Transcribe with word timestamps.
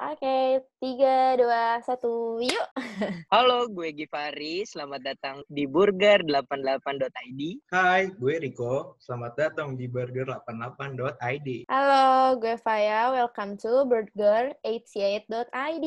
Oke, 0.00 0.64
tiga, 0.80 1.36
dua, 1.36 1.76
satu, 1.84 2.40
yuk. 2.40 2.68
Halo, 3.36 3.68
gue 3.68 3.92
Givari. 3.92 4.64
Selamat 4.64 5.04
datang 5.04 5.44
di 5.44 5.68
burger88.id. 5.68 7.68
Hai, 7.68 8.08
gue 8.08 8.34
Riko. 8.40 8.96
Selamat 8.96 9.36
datang 9.36 9.76
di 9.76 9.84
burger88.id. 9.92 11.68
Halo, 11.68 12.40
gue 12.40 12.56
Faya. 12.56 13.12
Welcome 13.12 13.60
to 13.60 13.84
burger88.id. 13.84 15.86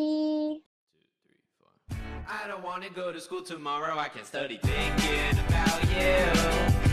I 2.23 2.39
don't 2.45 2.61
wanna 2.61 2.93
go 2.93 3.09
to 3.09 3.18
school 3.18 3.41
tomorrow. 3.41 3.98
I 3.98 4.14
can 4.14 4.30
study 4.30 4.61
thinking 4.61 5.41
about 5.50 5.82
you. 5.89 6.21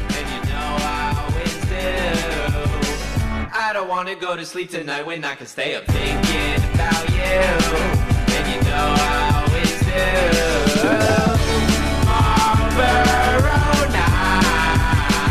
And 0.09 0.25
you 0.25 0.41
know 0.49 0.69
I 0.89 1.13
always 1.21 1.57
do. 1.69 2.70
I 3.53 3.73
don't 3.73 3.89
wanna 3.89 4.15
go 4.15 4.37
to 4.37 4.45
sleep 4.45 4.71
tonight 4.71 5.05
when 5.07 5.25
I 5.25 5.35
can 5.35 5.47
stay 5.47 5.75
up 5.75 5.85
thinking 5.87 6.63
about 6.75 7.09
you. 7.11 7.43
And 8.35 8.45
you 8.53 8.61
know 8.69 8.95
I 8.97 9.31
always 9.39 9.81
do. 9.87 10.07
Marlboro 12.07 13.91
nights. 13.91 15.31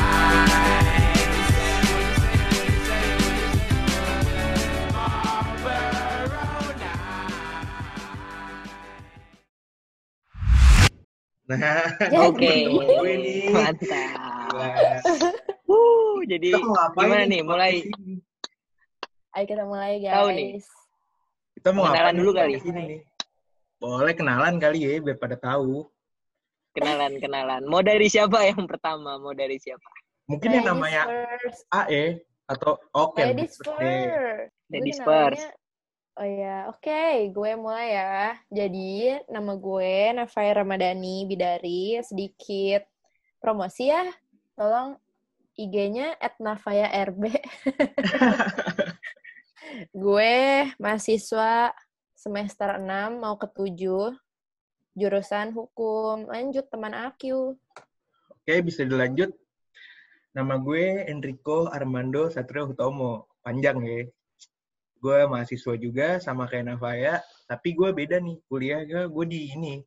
Marlboro 4.94 6.68
nights. 6.80 8.70
Nah, 11.50 11.82
Jadi. 11.98 12.14
Oke, 12.30 12.54
gue 12.70 13.14
nih. 13.26 13.50
mantap. 13.50 14.54
Gila. 14.54 14.70
Wuh, 15.66 16.22
jadi 16.26 16.50
Kita 16.54 16.62
mau 16.62 16.90
gimana 16.94 17.26
nih 17.26 17.42
nih? 17.42 17.42
Mulai 17.42 17.74
podcast 17.82 17.98
ini? 17.98 18.09
Ayo 19.38 19.46
kita 19.46 19.64
mulai, 19.66 20.02
guys. 20.02 20.16
Tahu 20.18 20.30
nih. 20.34 20.52
Kita 21.60 21.70
mau 21.76 21.84
Kenalan 21.92 22.16
dulu 22.18 22.32
kali. 22.34 22.54
ini 22.66 22.82
nih? 22.82 23.02
Boleh 23.80 24.14
kenalan 24.18 24.56
kali 24.60 24.80
ya, 24.84 24.92
biar 25.00 25.18
pada 25.20 25.38
tahu. 25.40 25.86
kenalan-kenalan. 26.70 27.66
Mau 27.66 27.82
dari 27.82 28.08
siapa 28.08 28.46
yang 28.46 28.64
pertama? 28.70 29.18
Mau 29.20 29.34
dari 29.34 29.58
siapa? 29.58 29.90
Mungkin 30.30 30.62
yang 30.62 30.68
namanya 30.70 31.10
first. 31.42 31.66
AE 31.74 32.22
atau 32.46 32.78
oke. 32.94 33.20
Ladies 33.20 33.58
first 33.58 33.82
deh. 33.82 34.06
first. 34.06 34.50
Ladies 34.70 35.00
first. 35.02 35.48
Oh 36.20 36.28
ya, 36.30 36.70
oke. 36.70 37.02
Gue 37.34 37.52
mulai 37.58 37.98
ya. 37.98 38.38
Jadi, 38.54 39.18
nama 39.28 39.58
gue 39.58 39.94
Nafaya 40.14 40.62
Ramadhani 40.62 41.26
Bidari. 41.26 41.98
Sedikit 42.06 42.86
promosi 43.42 43.90
ya. 43.90 44.06
Tolong 44.54 44.96
IG-nya 45.58 46.16
at 46.22 46.38
Nafaya 46.40 46.88
RB. 47.12 47.34
gue 49.92 50.34
mahasiswa 50.78 51.74
semester 52.14 52.80
6 52.80 53.22
mau 53.22 53.40
ke 53.40 53.48
7 53.48 54.12
jurusan 55.00 55.56
hukum. 55.56 56.28
Lanjut 56.28 56.68
teman 56.68 56.92
Akyu. 56.92 57.56
Oke, 58.36 58.54
bisa 58.60 58.84
dilanjut. 58.84 59.32
Nama 60.36 60.60
gue 60.60 61.08
Enrico 61.08 61.72
Armando 61.72 62.28
Satrio 62.28 62.68
Hutomo. 62.68 63.32
Panjang 63.40 63.80
ya. 63.88 64.04
Gue 65.00 65.24
mahasiswa 65.32 65.74
juga 65.80 66.20
sama 66.20 66.44
kayak 66.44 66.76
Navaya, 66.76 67.24
tapi 67.48 67.72
gue 67.72 67.96
beda 67.96 68.20
nih 68.20 68.36
kuliahnya. 68.52 69.08
Gue 69.08 69.32
di 69.32 69.56
ini, 69.56 69.80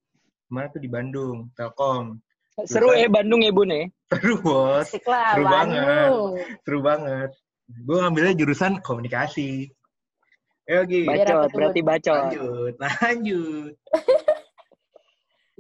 mana 0.49 0.73
tuh 0.73 0.81
di 0.81 0.89
Bandung, 0.89 1.53
Telkom. 1.53 2.17
Seru 2.65 2.97
ya 2.97 3.13
Bandung 3.13 3.45
ya, 3.45 3.53
Bun 3.53 3.73
ya? 3.73 3.93
Seru 4.09 4.41
bos, 4.41 4.89
Seru 4.89 5.45
banget. 5.45 6.09
Seru 6.65 6.79
banget. 6.81 7.31
Gue 7.69 7.97
ngambilnya 8.03 8.35
jurusan 8.37 8.83
komunikasi. 8.83 9.71
Ayo 10.71 10.87
Gi, 10.87 11.07
Biar 11.07 11.27
apa 11.27 11.35
Bacot, 11.35 11.43
tuh, 11.43 11.57
berarti 11.59 11.81
bacot. 11.83 12.17
lanjut, 12.17 12.75
lanjut. 12.79 13.75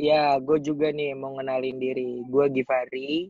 Ya, 0.00 0.40
gue 0.40 0.58
juga 0.64 0.88
nih 0.88 1.12
mau 1.12 1.36
ngenalin 1.36 1.76
diri. 1.76 2.24
Gue 2.26 2.48
Givari. 2.48 3.28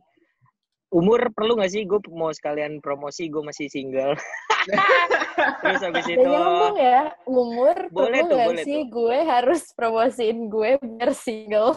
Umur 0.94 1.34
perlu 1.34 1.58
gak 1.58 1.74
sih? 1.74 1.82
Gue 1.84 1.98
mau 2.14 2.30
sekalian 2.30 2.78
promosi, 2.78 3.26
gue 3.26 3.42
masih 3.42 3.66
single. 3.66 4.14
Terus 5.66 5.82
habis 5.82 6.06
itu, 6.06 6.22
nyambung 6.22 6.78
ya, 6.78 7.10
umur 7.26 7.76
Boleh 7.90 8.22
perlu 8.22 8.30
tuh, 8.30 8.36
nggak 8.38 8.48
boleh 8.54 8.64
sih 8.64 8.80
gue 8.86 9.18
harus 9.26 9.62
promosiin 9.74 10.38
gue 10.46 10.70
biar 10.78 11.10
single? 11.12 11.74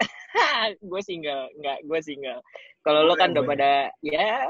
gue 0.90 1.00
single. 1.04 1.52
Enggak, 1.60 1.78
gue 1.84 2.00
single. 2.00 2.40
Kalau 2.80 3.04
lo 3.04 3.12
kan 3.12 3.36
udah 3.36 3.44
pada, 3.44 3.72
ya, 4.00 4.48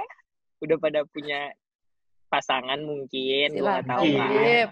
udah 0.58 0.76
pada 0.76 1.00
punya 1.06 1.50
pasangan 2.28 2.78
mungkin. 2.80 3.48
Gue 3.54 3.64
gak 3.64 3.86
tahu 3.86 4.02
Iya. 4.04 4.24
kan. 4.24 4.68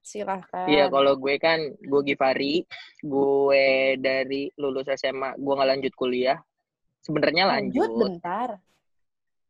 Silahkan. 0.00 0.66
Iya, 0.66 0.84
kalau 0.88 1.12
gue 1.14 1.34
kan, 1.36 1.60
gue 1.76 2.00
Givari. 2.02 2.64
Gue 3.00 3.66
dari 3.96 4.48
lulus 4.56 4.88
SMA, 4.90 5.36
gue 5.36 5.52
nggak 5.52 5.70
lanjut 5.76 5.92
kuliah. 5.94 6.38
Sebenarnya 7.00 7.48
lanjut 7.48 7.84
lanjut, 7.84 7.90
bentar. 7.96 8.48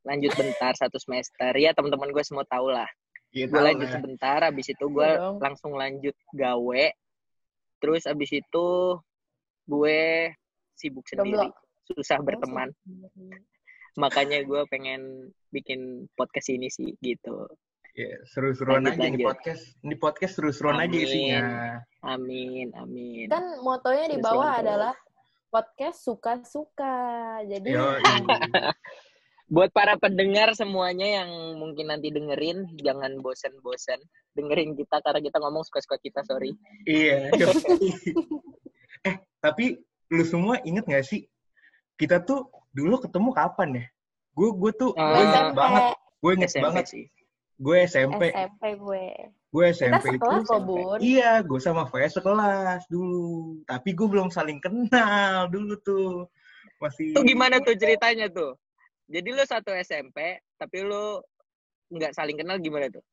lanjut 0.00 0.32
bentar 0.32 0.72
satu 0.74 0.96
semester. 0.96 1.52
Ya 1.54 1.70
teman-teman 1.70 2.08
gue 2.08 2.24
semua 2.24 2.42
tahu 2.44 2.72
lah. 2.72 2.88
Gitu 3.30 3.46
gue 3.46 3.62
lanjut 3.62 3.86
sebentar 3.86 4.42
habis 4.42 4.66
itu 4.66 4.84
gue 4.90 5.06
Iya 5.06 5.22
dong. 5.22 5.38
langsung 5.38 5.72
lanjut 5.78 6.16
gawe 6.34 6.84
terus 7.78 8.02
habis 8.04 8.28
itu 8.34 8.66
gue 9.64 10.00
sibuk 10.74 11.06
sendiri 11.06 11.46
susah 11.86 12.18
berteman 12.18 12.74
makanya 13.98 14.42
gue 14.44 14.62
pengen 14.70 15.30
bikin 15.50 16.06
podcast 16.14 16.50
ini 16.52 16.68
sih 16.70 16.94
gitu 17.00 17.46
Ya, 17.90 18.22
seru-seruan 18.22 18.86
aja 18.86 19.02
lanjut. 19.02 19.26
podcast. 19.34 19.74
Ini 19.82 19.98
podcast 19.98 20.38
seru-seruan 20.38 20.78
aja 20.78 20.94
isinya. 20.94 21.42
amin 22.06 22.70
amin 22.78 23.26
Kan 23.26 23.58
motonya 23.66 24.06
di 24.06 24.22
bawah 24.22 24.46
lanjut. 24.46 24.62
adalah 24.62 24.94
podcast 25.50 25.98
suka-suka. 26.06 26.96
Jadi 27.50 27.74
Yo, 27.74 27.82
buat 29.50 29.74
para 29.74 29.98
pendengar 29.98 30.54
semuanya 30.54 31.02
yang 31.22 31.58
mungkin 31.58 31.90
nanti 31.90 32.14
dengerin 32.14 32.78
jangan 32.78 33.18
bosen-bosen 33.18 33.98
dengerin 34.38 34.78
kita 34.78 35.02
karena 35.02 35.18
kita 35.26 35.42
ngomong 35.42 35.66
suka-suka 35.66 35.98
kita 35.98 36.22
sorry 36.22 36.54
iya. 36.86 37.34
eh, 39.10 39.18
tapi 39.42 39.74
lu 40.14 40.22
semua 40.22 40.62
inget 40.62 40.86
gak 40.86 41.02
sih? 41.02 41.26
Kita 41.98 42.22
tuh 42.22 42.46
dulu 42.70 42.94
ketemu 43.02 43.30
kapan 43.32 43.68
ya? 43.78 43.84
Gue 44.32 44.48
gue 44.54 44.70
tuh 44.74 44.90
Ah. 44.94 45.10
gue 45.14 45.22
inget 45.22 45.42
SMP, 45.42 45.56
banget. 45.56 45.82
Gue 46.20 46.32
inget 46.36 46.50
SMP 46.50 46.64
banget. 46.64 46.84
sih 46.86 47.04
Gue 47.60 47.76
SMP. 47.84 48.22
SMP 48.32 48.62
gue. 48.80 49.04
Gue 49.50 49.66
Kita 49.68 49.76
SMP 49.76 50.04
itu. 50.06 50.16
sekelas 50.16 50.40
kok, 50.40 50.56
SMP. 50.56 50.68
Bun. 50.70 50.98
Iya, 51.02 51.32
gue 51.42 51.60
sama 51.60 51.82
Faya 51.84 52.08
sekelas 52.08 52.82
dulu. 52.88 53.60
Tapi 53.66 53.88
gue 53.92 54.06
belum 54.08 54.28
saling 54.30 54.58
kenal 54.62 55.50
dulu 55.52 55.74
tuh. 55.82 56.24
Masih. 56.80 57.12
tuh 57.12 57.28
gimana 57.28 57.60
tuh 57.60 57.76
ceritanya 57.76 58.32
tuh 58.32 58.56
jadi 59.04 59.36
lu 59.36 59.44
satu 59.44 59.68
SMP 59.76 60.40
tapi 60.56 60.80
lu 60.80 61.20
nggak 61.92 62.16
saling 62.16 62.40
kenal 62.40 62.56
gimana 62.56 62.88
tuh 62.88 63.04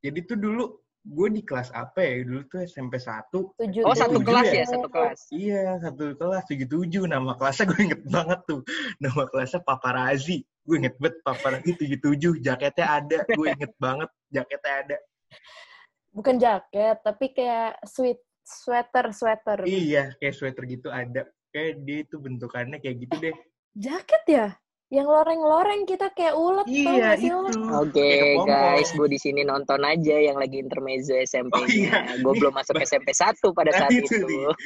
Jadi 0.00 0.24
tuh 0.24 0.40
dulu 0.40 0.80
gue 1.00 1.28
di 1.32 1.42
kelas 1.44 1.72
apa 1.72 1.98
ya? 2.04 2.24
Dulu 2.24 2.42
tuh 2.48 2.60
SMP 2.68 3.00
1. 3.00 3.32
Tujuh 3.32 3.82
oh 3.88 3.96
satu 3.96 4.20
tujuh 4.20 4.26
kelas 4.28 4.48
ya? 4.52 4.60
ya 4.60 4.66
satu 4.68 4.88
kelas 4.92 5.20
Iya, 5.32 5.64
satu 5.80 6.04
kelas 6.16 6.44
77. 6.48 7.08
Nama 7.08 7.32
kelasnya 7.36 7.64
gue 7.72 7.80
inget 7.80 8.02
banget 8.06 8.40
tuh. 8.44 8.60
Nama 9.00 9.22
kelasnya 9.32 9.60
Paparazi. 9.64 10.38
Gue 10.64 10.76
inget 10.84 10.94
banget 11.00 11.16
Paparazi 11.24 11.72
77. 11.76 12.44
Jaketnya 12.44 12.86
ada. 12.86 13.16
Gue 13.32 13.46
inget 13.56 13.72
banget 13.80 14.10
jaketnya 14.28 14.72
ada. 14.84 14.96
Bukan 16.10 16.36
jaket, 16.42 16.96
tapi 17.06 17.30
kayak 17.30 17.78
sweet 17.86 18.18
sweater 18.42 19.14
sweater. 19.14 19.62
Iya, 19.62 20.10
kayak 20.18 20.34
sweater 20.34 20.64
gitu 20.66 20.90
ada. 20.90 21.22
Kayak 21.54 21.72
dia 21.86 21.98
itu 22.02 22.16
bentukannya 22.18 22.78
kayak 22.82 22.96
gitu 23.06 23.14
deh. 23.18 23.36
Jaket 23.78 24.22
ya? 24.26 24.46
Yang 24.90 25.06
loreng-loreng 25.06 25.86
kita 25.86 26.10
kayak 26.10 26.34
ulet 26.34 26.66
Iya, 26.66 27.14
sih 27.14 27.30
itu. 27.30 27.38
Oke 27.70 27.94
Kayak 27.94 28.18
kepompong. 28.34 28.46
guys, 28.50 28.88
gue 28.90 29.06
di 29.06 29.18
sini 29.22 29.40
nonton 29.46 29.80
aja 29.86 30.16
yang 30.18 30.34
lagi 30.34 30.58
intermezzo 30.58 31.14
SMP-nya. 31.14 31.62
Oh, 31.62 31.66
iya. 31.70 31.98
Gue 32.18 32.32
belum 32.34 32.50
masuk 32.50 32.74
SMP 32.82 33.14
1 33.14 33.38
pada 33.54 33.70
Nah, 33.70 33.78
saat 33.86 33.90
itu 33.94 34.10
itu. 34.10 34.26
nih. 34.26 34.42
Oh, 34.50 34.56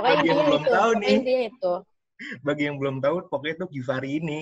Bagi, 0.00 0.24
yang 0.24 0.40
belum 0.40 0.56
itu. 0.56 0.72
tahu 0.72 0.90
nih, 0.96 1.16
itu. 1.52 1.74
bagi 2.40 2.62
yang 2.64 2.76
belum 2.80 2.96
tahu, 2.98 3.28
pokoknya 3.28 3.54
tuh 3.60 3.68
Givari 3.68 4.10
ini. 4.16 4.40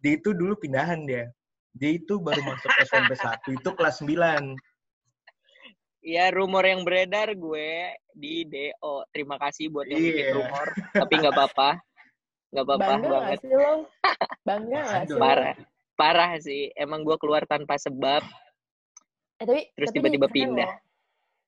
Dia 0.00 0.16
itu 0.16 0.32
dulu 0.32 0.56
pindahan 0.56 1.04
dia. 1.04 1.28
Dia 1.70 1.92
itu 1.92 2.16
baru 2.16 2.40
masuk 2.40 2.72
SMP 2.80 3.12
1 3.12 3.52
itu 3.52 3.68
kelas 3.76 4.00
9. 4.00 4.56
Ya 6.02 6.32
rumor 6.32 6.64
yang 6.64 6.82
beredar 6.82 7.30
gue 7.30 7.70
di 8.10 8.42
DO. 8.42 9.04
Terima 9.12 9.36
kasih 9.36 9.68
buat 9.68 9.84
yang 9.86 10.00
bikin 10.00 10.24
Iya. 10.24 10.34
rumor. 10.34 10.66
Tapi 10.90 11.12
nggak 11.14 11.34
apa-apa. 11.36 11.70
Nggak 12.52 12.64
apa-apa 12.68 12.84
Bangga 12.84 13.08
gak 13.08 13.12
banget. 13.16 13.38
sih 13.40 13.52
lo? 13.56 13.72
Bangga 14.44 14.80
gak 14.84 15.02
sih 15.08 15.14
lo? 15.16 15.20
Parah. 15.24 15.56
Parah 15.96 16.32
sih. 16.36 16.62
Emang 16.76 17.00
gue 17.00 17.16
keluar 17.16 17.42
tanpa 17.48 17.80
sebab. 17.80 18.20
Eh, 19.40 19.44
tapi, 19.48 19.60
Terus 19.72 19.88
tapi 19.88 19.96
tiba-tiba 19.96 20.28
pindah. 20.28 20.68
loh. 20.68 20.80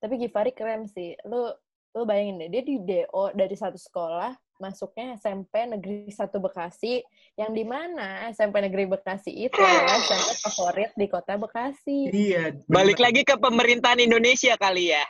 Tapi 0.01 0.15
Givari 0.17 0.53
keren 0.57 0.89
sih. 0.89 1.13
Lu 1.29 1.53
lu 1.95 2.03
bayangin 2.03 2.43
deh, 2.43 2.49
dia 2.51 2.63
di 2.67 2.83
DO 2.83 3.39
dari 3.39 3.55
satu 3.55 3.79
sekolah, 3.79 4.35
masuknya 4.59 5.15
SMP 5.15 5.63
Negeri 5.63 6.11
1 6.11 6.27
Bekasi, 6.43 6.99
yang 7.39 7.55
di 7.55 7.63
mana 7.63 8.27
SMP 8.35 8.59
Negeri 8.67 8.91
Bekasi 8.91 9.31
itu 9.31 9.63
adalah 9.63 10.03
SMP 10.03 10.31
favorit 10.43 10.91
di 10.99 11.07
kota 11.07 11.39
Bekasi. 11.39 12.11
Iya. 12.11 12.51
Balik 12.67 12.99
lagi 12.99 13.23
ke 13.23 13.39
pemerintahan 13.39 14.03
Indonesia 14.03 14.59
kali 14.59 14.91
ya. 14.91 15.07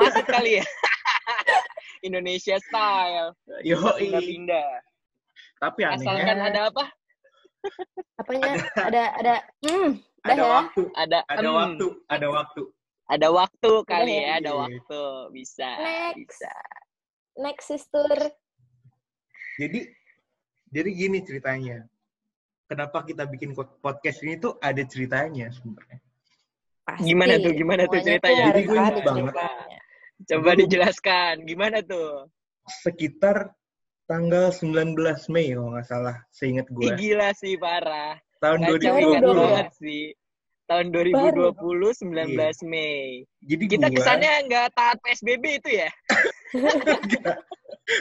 Masuk 0.00 0.24
kali 0.24 0.56
ya. 0.56 0.64
Indonesia 2.08 2.56
style. 2.64 3.36
Yo, 3.60 3.76
Pindah-pindah. 3.76 4.95
Tapi 5.56 5.80
Asalkan 5.84 6.36
anehnya 6.36 6.44
ada 6.52 6.60
apa? 6.70 6.84
Apanya? 8.20 8.52
ada 8.78 9.02
ada 9.18 9.34
hmm, 9.64 9.90
udah 9.98 10.32
ada 10.32 10.42
ya. 10.42 10.50
waktu, 10.62 10.82
Ada 10.94 11.18
ada 11.26 11.48
em, 11.48 11.54
waktu, 11.56 11.86
ada 12.06 12.26
waktu. 12.30 12.62
Ada 13.06 13.28
waktu 13.30 13.72
kali 13.86 14.14
ya? 14.14 14.22
ya, 14.22 14.32
ada 14.42 14.52
waktu. 14.66 15.02
Bisa. 15.30 15.68
Next. 15.78 16.16
Bisa. 16.18 16.54
Next 17.38 17.66
sister. 17.70 18.16
Jadi 19.58 19.80
jadi 20.70 20.90
gini 20.90 21.18
ceritanya. 21.22 21.86
Kenapa 22.66 23.06
kita 23.06 23.22
bikin 23.30 23.54
podcast 23.54 24.18
ini 24.26 24.42
tuh 24.42 24.58
ada 24.58 24.82
ceritanya 24.82 25.54
sebenarnya. 25.54 26.02
Pasti. 26.82 27.06
Gimana 27.14 27.34
tuh, 27.38 27.52
gimana 27.54 27.82
tuh 27.86 27.98
Semuanya 28.02 28.06
ceritanya? 28.10 28.42
harus 28.42 28.50
Jadi 28.50 28.62
gue 28.66 28.74
inget 28.74 28.90
ada 28.90 29.02
banget. 29.06 29.22
ceritanya. 29.22 29.78
Coba 30.26 30.50
dijelaskan. 30.58 31.34
Gimana 31.46 31.78
tuh? 31.86 32.10
Sekitar 32.66 33.36
tanggal 34.06 34.50
19 34.50 34.94
Mei 35.28 35.50
kalau 35.50 35.70
nggak 35.70 35.84
salah, 35.84 36.16
seingat 36.30 36.66
gue. 36.68 36.82
Ih, 36.84 36.94
gila 36.94 37.30
sih, 37.32 37.54
parah. 37.54 38.16
Tahun 38.38 38.58
Kacau 38.60 38.72
Baru 38.72 38.82
ingat 39.02 39.20
dong 39.20 39.34
2020. 39.34 39.36
ya? 39.36 39.46
banget 39.48 39.70
sih. 39.74 40.04
Tahun 40.66 40.86
2020, 40.90 41.90
19 41.94 42.26
Iya. 42.26 42.50
Mei. 42.64 43.22
Jadi 43.40 43.64
Kita 43.68 43.86
gua- 43.86 43.96
kesannya 43.96 44.32
nggak 44.46 44.66
taat 44.72 44.96
PSBB 45.00 45.44
itu 45.56 45.70
ya? 45.76 45.90
Enggak. 46.56 47.36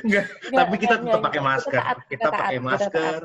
Enggak, 0.02 0.25
Nggak, 0.25 0.25
tapi 0.56 0.75
kita 0.80 0.96
tetap 0.98 1.22
pakai 1.22 1.34
Kita 1.36 1.46
masker. 1.48 1.78
taat, 1.78 1.98
Kita 2.08 2.28
pakai 2.28 2.56
kita 2.56 2.66
masker. 2.66 3.19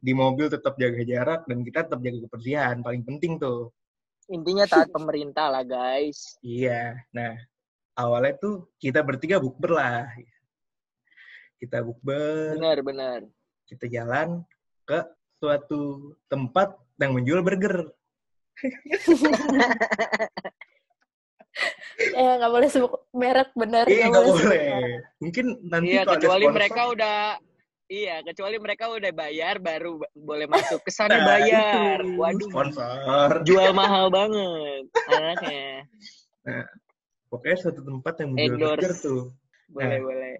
Di 0.00 0.12
mobil 0.12 0.46
tetap 0.48 0.74
jaga 0.74 1.02
jarak 1.04 1.40
dan 1.44 1.58
kita 1.60 1.78
tetap 1.86 2.00
jaga 2.00 2.18
kebersihan. 2.24 2.76
Paling 2.80 3.02
penting 3.04 3.32
tuh. 3.36 3.70
Intinya 4.26 4.64
taat 4.64 4.88
pemerintah 4.88 5.50
lah, 5.50 5.62
guys. 5.62 6.34
Iya. 6.40 6.98
Nah, 7.10 7.34
awalnya 7.94 8.34
tuh 8.36 8.54
kita 8.76 9.02
bertiga 9.02 9.38
bukber 9.38 9.70
lah. 9.72 10.06
Kita 11.60 11.84
bukber, 11.84 12.56
Benar, 12.56 12.78
benar. 12.80 13.20
kita 13.68 13.84
jalan 13.86 14.40
ke 14.82 15.04
suatu 15.36 15.80
tempat 16.26 16.72
yang 16.96 17.12
menjual 17.12 17.44
burger. 17.44 17.84
Eh 22.00 22.32
nggak 22.38 22.48
boleh 22.48 22.68
sebut 22.70 22.88
merek 23.12 23.50
bener. 23.52 23.84
Iya, 23.84 24.08
nggak 24.08 24.24
boleh. 24.24 24.46
merek. 24.46 25.00
Mungkin 25.20 25.46
nanti 25.66 25.92
Iya, 25.92 26.00
kalau 26.00 26.08
ada 26.08 26.16
kecuali 26.16 26.40
sponsor- 26.40 26.56
mereka 26.56 26.80
udah 26.88 27.16
Iya, 27.90 28.16
kecuali 28.22 28.56
mereka 28.56 28.84
udah 28.86 29.10
bayar 29.10 29.54
baru 29.58 29.98
ba- 29.98 30.12
boleh 30.14 30.46
masuk. 30.46 30.78
Kesannya 30.80 31.18
Nah, 31.18 31.26
bayar. 31.26 31.98
itu, 32.00 32.14
Waduh. 32.16 32.46
sponsor. 32.46 33.30
Jual 33.42 33.74
mahal 33.74 34.06
banget 34.08 34.84
anaknya. 35.10 35.66
Pokoknya 37.26 37.56
suatu 37.58 37.82
tempat 37.82 38.14
yang 38.16 38.30
menjual 38.30 38.58
burger 38.78 38.92
tuh. 38.94 39.22
Boleh, 39.68 39.90
Nah. 39.90 40.00
boleh. 40.00 40.34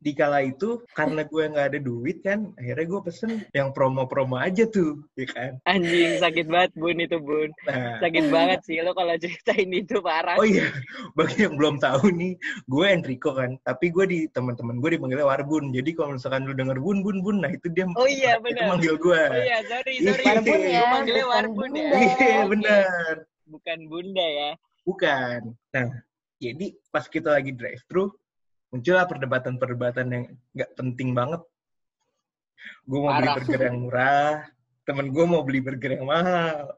Di 0.00 0.16
kala 0.16 0.40
itu 0.40 0.80
karena 0.90 1.22
gue 1.22 1.44
nggak 1.46 1.66
ada 1.70 1.78
duit 1.78 2.24
kan 2.24 2.48
akhirnya 2.56 2.86
gue 2.88 3.00
pesen 3.04 3.30
yang 3.52 3.68
promo-promo 3.70 4.34
aja 4.34 4.64
tuh 4.64 5.04
ya 5.12 5.28
kan 5.28 5.60
Anjing, 5.62 6.16
sakit 6.16 6.48
banget, 6.48 6.72
Bun, 6.72 6.96
itu, 6.96 7.20
Bun. 7.20 7.52
nah 7.68 8.00
Sakit 8.00 8.32
banget 8.32 8.64
sih 8.64 8.80
lo 8.80 8.90
kalau 8.90 9.12
ceritain 9.14 9.68
itu 9.68 10.00
parah. 10.00 10.40
oh 10.40 10.48
iya 10.48 10.72
bagi 11.20 11.44
yang 11.44 11.60
belum 11.60 11.76
tahu 11.76 12.08
nih 12.10 12.32
gue 12.64 12.86
Enrico 12.88 13.36
kan 13.36 13.60
tapi 13.60 13.92
gue 13.92 14.04
di 14.04 14.18
teman-teman 14.26 14.80
gue 14.80 14.96
dipanggilnya 14.96 15.28
Warbun 15.28 15.68
jadi 15.68 15.90
kalau 15.92 16.16
misalkan 16.16 16.48
lu 16.48 16.56
denger 16.56 16.80
bun 16.80 17.04
bun 17.04 17.20
bun 17.20 17.36
nah 17.44 17.52
itu 17.52 17.68
dia 17.68 17.84
Oh 17.92 18.08
iya, 18.08 18.40
benar. 18.40 18.72
manggil 18.72 18.96
gue 18.96 19.20
Oh 19.20 19.36
iya, 19.38 19.60
sorry, 19.68 19.94
Iya. 19.94 20.10
sorry. 20.10 20.24
Warbun 20.24 20.60
ya, 20.64 20.82
manggilnya 20.88 21.26
Warbun 21.28 21.70
ya. 21.76 21.88
Iya 21.92 22.08
Oke. 22.08 22.30
bener 22.48 23.14
Bukan 23.44 23.78
Bunda 23.84 24.24
ya. 24.24 24.50
bukan 24.80 25.40
nah 25.70 25.88
jadi 26.40 26.66
pas 26.88 27.04
kita 27.04 27.36
lagi 27.36 27.52
drive 27.52 27.84
thru 27.84 28.08
muncullah 28.70 29.04
perdebatan-perdebatan 29.04 30.06
yang 30.08 30.24
nggak 30.52 30.70
penting 30.74 31.10
banget 31.10 31.42
gue 32.84 32.98
mau 32.98 33.10
beli 33.10 33.26
Parah. 33.26 33.36
burger 33.36 33.60
yang 33.60 33.76
murah 33.80 34.30
temen 34.82 35.06
gue 35.10 35.24
mau 35.24 35.42
beli 35.42 35.60
burger 35.60 35.92
yang 35.98 36.06
mahal 36.06 36.74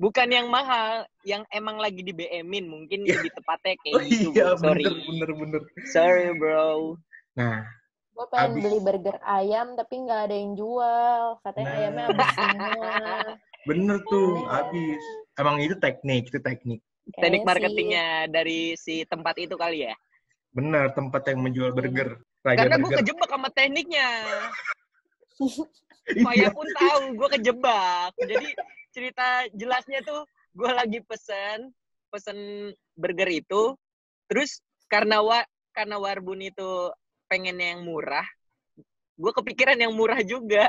Bukan 0.00 0.32
yang 0.32 0.48
mahal, 0.48 1.04
yang 1.28 1.44
emang 1.52 1.76
lagi 1.76 2.00
di 2.00 2.16
BM-in 2.16 2.64
mungkin 2.64 3.04
Iya. 3.04 3.20
lebih 3.20 3.36
tepatnya 3.36 3.76
kayak 3.84 3.92
Oh 3.92 4.00
gitu. 4.00 4.28
iya, 4.32 4.46
Bun. 4.48 4.60
Sorry. 4.64 4.80
bener, 4.80 4.96
bener, 5.04 5.30
bener. 5.36 5.62
Sorry, 5.92 6.26
bro. 6.32 6.96
Nah, 7.36 7.68
Gue 8.16 8.24
pengen 8.32 8.48
Habis. 8.48 8.62
beli 8.64 8.78
burger 8.80 9.16
ayam 9.20 9.76
tapi 9.76 9.94
nggak 10.00 10.20
ada 10.24 10.32
yang 10.34 10.52
jual. 10.56 11.20
Katanya 11.44 11.66
Nah. 11.66 11.76
ayamnya 11.76 12.04
habis 12.08 12.28
semua. 12.32 12.96
bener 13.68 13.96
tuh, 14.02 14.28
ya. 14.32 14.48
habis. 14.56 15.02
Emang 15.36 15.56
itu 15.60 15.74
teknik, 15.76 16.22
itu 16.26 16.38
teknik. 16.40 16.80
Teknik 17.12 17.40
sih. 17.40 17.48
marketingnya 17.52 18.06
dari 18.32 18.60
si 18.76 19.04
tempat 19.04 19.36
itu 19.36 19.52
kali 19.52 19.84
ya. 19.84 19.92
Bener, 20.50 20.90
tempat 20.94 21.22
yang 21.30 21.40
menjual 21.46 21.70
burger. 21.70 22.18
Raja 22.42 22.58
Karena 22.66 22.76
gue 22.80 22.90
kejebak 23.04 23.30
sama 23.30 23.48
tekniknya. 23.52 24.10
Faya 26.26 26.48
pun 26.50 26.66
tahu 26.74 27.02
gue 27.14 27.28
kejebak. 27.38 28.12
Jadi 28.18 28.48
cerita 28.90 29.46
jelasnya 29.54 30.02
tuh 30.02 30.26
gue 30.56 30.70
lagi 30.70 30.98
pesen 31.06 31.70
pesen 32.10 32.70
burger 32.98 33.30
itu, 33.30 33.78
terus 34.26 34.58
karena 34.90 35.22
wa 35.22 35.46
karena 35.70 35.96
Warbun 36.02 36.42
itu 36.42 36.90
pengen 37.30 37.62
yang 37.62 37.86
murah, 37.86 38.26
gue 39.14 39.32
kepikiran 39.32 39.78
yang 39.78 39.94
murah 39.94 40.18
juga. 40.26 40.66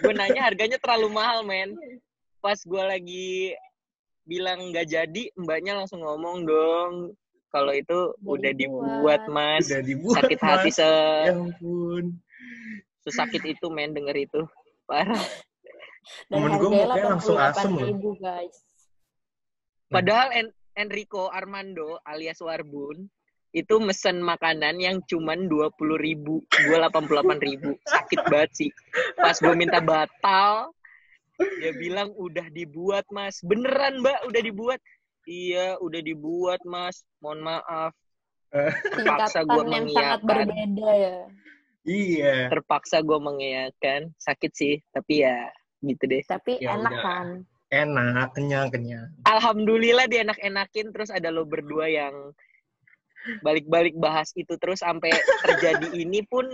gue 0.00 0.12
nanya 0.16 0.48
harganya 0.48 0.80
terlalu 0.80 1.12
mahal 1.12 1.44
men. 1.44 1.76
Pas 2.40 2.56
gue 2.56 2.82
lagi 2.82 3.52
bilang 4.24 4.72
nggak 4.72 4.88
jadi, 4.88 5.24
mbaknya 5.36 5.76
langsung 5.76 6.00
ngomong 6.00 6.48
dong. 6.48 6.92
Kalau 7.54 7.70
itu 7.70 7.98
udah 8.26 8.50
dibuat 8.50 9.30
mas, 9.30 9.70
Udah 9.70 9.82
dibuat, 9.86 10.26
sakit 10.26 10.40
hati 10.42 10.70
Mas. 10.74 10.78
se 10.82 10.90
Ya 10.90 11.32
ampun. 11.38 12.04
sesakit 13.06 13.42
itu 13.46 13.66
men 13.70 13.94
denger 13.94 14.16
itu. 14.26 14.42
Parah. 14.90 15.22
Dan 16.28 16.50
Temen 16.50 16.50
gua 16.58 16.68
harganya 16.68 16.84
mukanya 16.84 17.04
langsung 17.14 17.38
asem 17.38 17.70
loh. 17.70 17.86
ribu 17.86 18.10
guys. 18.18 18.56
padahal 19.86 20.34
En- 20.34 20.56
Enrico 20.74 21.30
Armando 21.30 22.02
alias 22.02 22.42
Warbun 22.42 23.06
itu 23.54 23.78
mesen 23.78 24.18
makanan 24.18 24.82
yang 24.82 24.98
cuman 25.06 25.46
dua 25.46 25.70
puluh 25.70 25.94
ribu. 25.94 26.42
Gue 26.50 26.74
delapan 27.06 27.38
ribu. 27.38 27.78
Sakit 27.86 28.26
banget 28.26 28.50
sih. 28.58 28.70
Pas 29.14 29.38
gue 29.38 29.54
minta 29.54 29.78
batal 29.78 30.74
dia 31.62 31.70
bilang 31.78 32.10
udah 32.18 32.50
dibuat 32.50 33.06
mas. 33.14 33.38
Beneran 33.46 34.02
mbak 34.02 34.26
udah 34.26 34.42
dibuat 34.42 34.82
iya 35.26 35.76
udah 35.76 36.00
dibuat 36.00 36.60
mas 36.64 37.02
mohon 37.18 37.40
maaf 37.40 37.92
Terpaksa 38.50 39.42
sangat 39.42 39.66
mengiyakan. 39.66 40.22
berbeda 40.22 40.90
ya. 40.94 41.16
Iya. 41.84 42.48
terpaksa 42.48 42.96
gue 43.00 43.18
mengiyakan 43.18 44.14
sakit 44.16 44.52
sih 44.52 44.74
tapi 44.88 45.20
ya 45.20 45.50
gitu 45.80 46.06
deh 46.06 46.22
Tapi 46.24 46.56
Ya 46.58 46.72
enak 46.72 46.88
udah. 46.88 47.02
kan. 47.02 47.28
Enak, 47.68 48.28
kenyang, 48.32 48.70
kenyang. 48.70 49.10
alhamdulillah 49.24 50.06
dia 50.06 50.22
enak-enakin 50.22 50.90
terus 50.90 51.10
ada 51.10 51.28
lo 51.28 51.42
berdua 51.42 51.90
yang 51.90 52.14
balik-balik 53.40 53.96
bahas 53.96 54.30
itu 54.32 54.54
terus 54.54 54.78
sampai 54.78 55.10
terjadi 55.42 55.90
ini 55.98 56.22
pun 56.22 56.46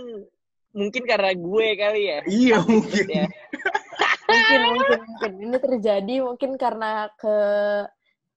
mungkin 0.71 1.03
karena 1.03 1.31
gue 1.31 1.67
kali 1.75 2.01
ya 2.07 2.19
Iya, 2.25 2.57
mungkin. 2.63 3.05
ya 3.07 3.25
Mungkin 4.23 4.59
mungkin 4.65 4.99
mungkin 5.05 5.31
ini 5.43 5.57
terjadi 5.59 6.15
mungkin 6.23 6.51
karena 6.55 6.91
ke 7.13 7.35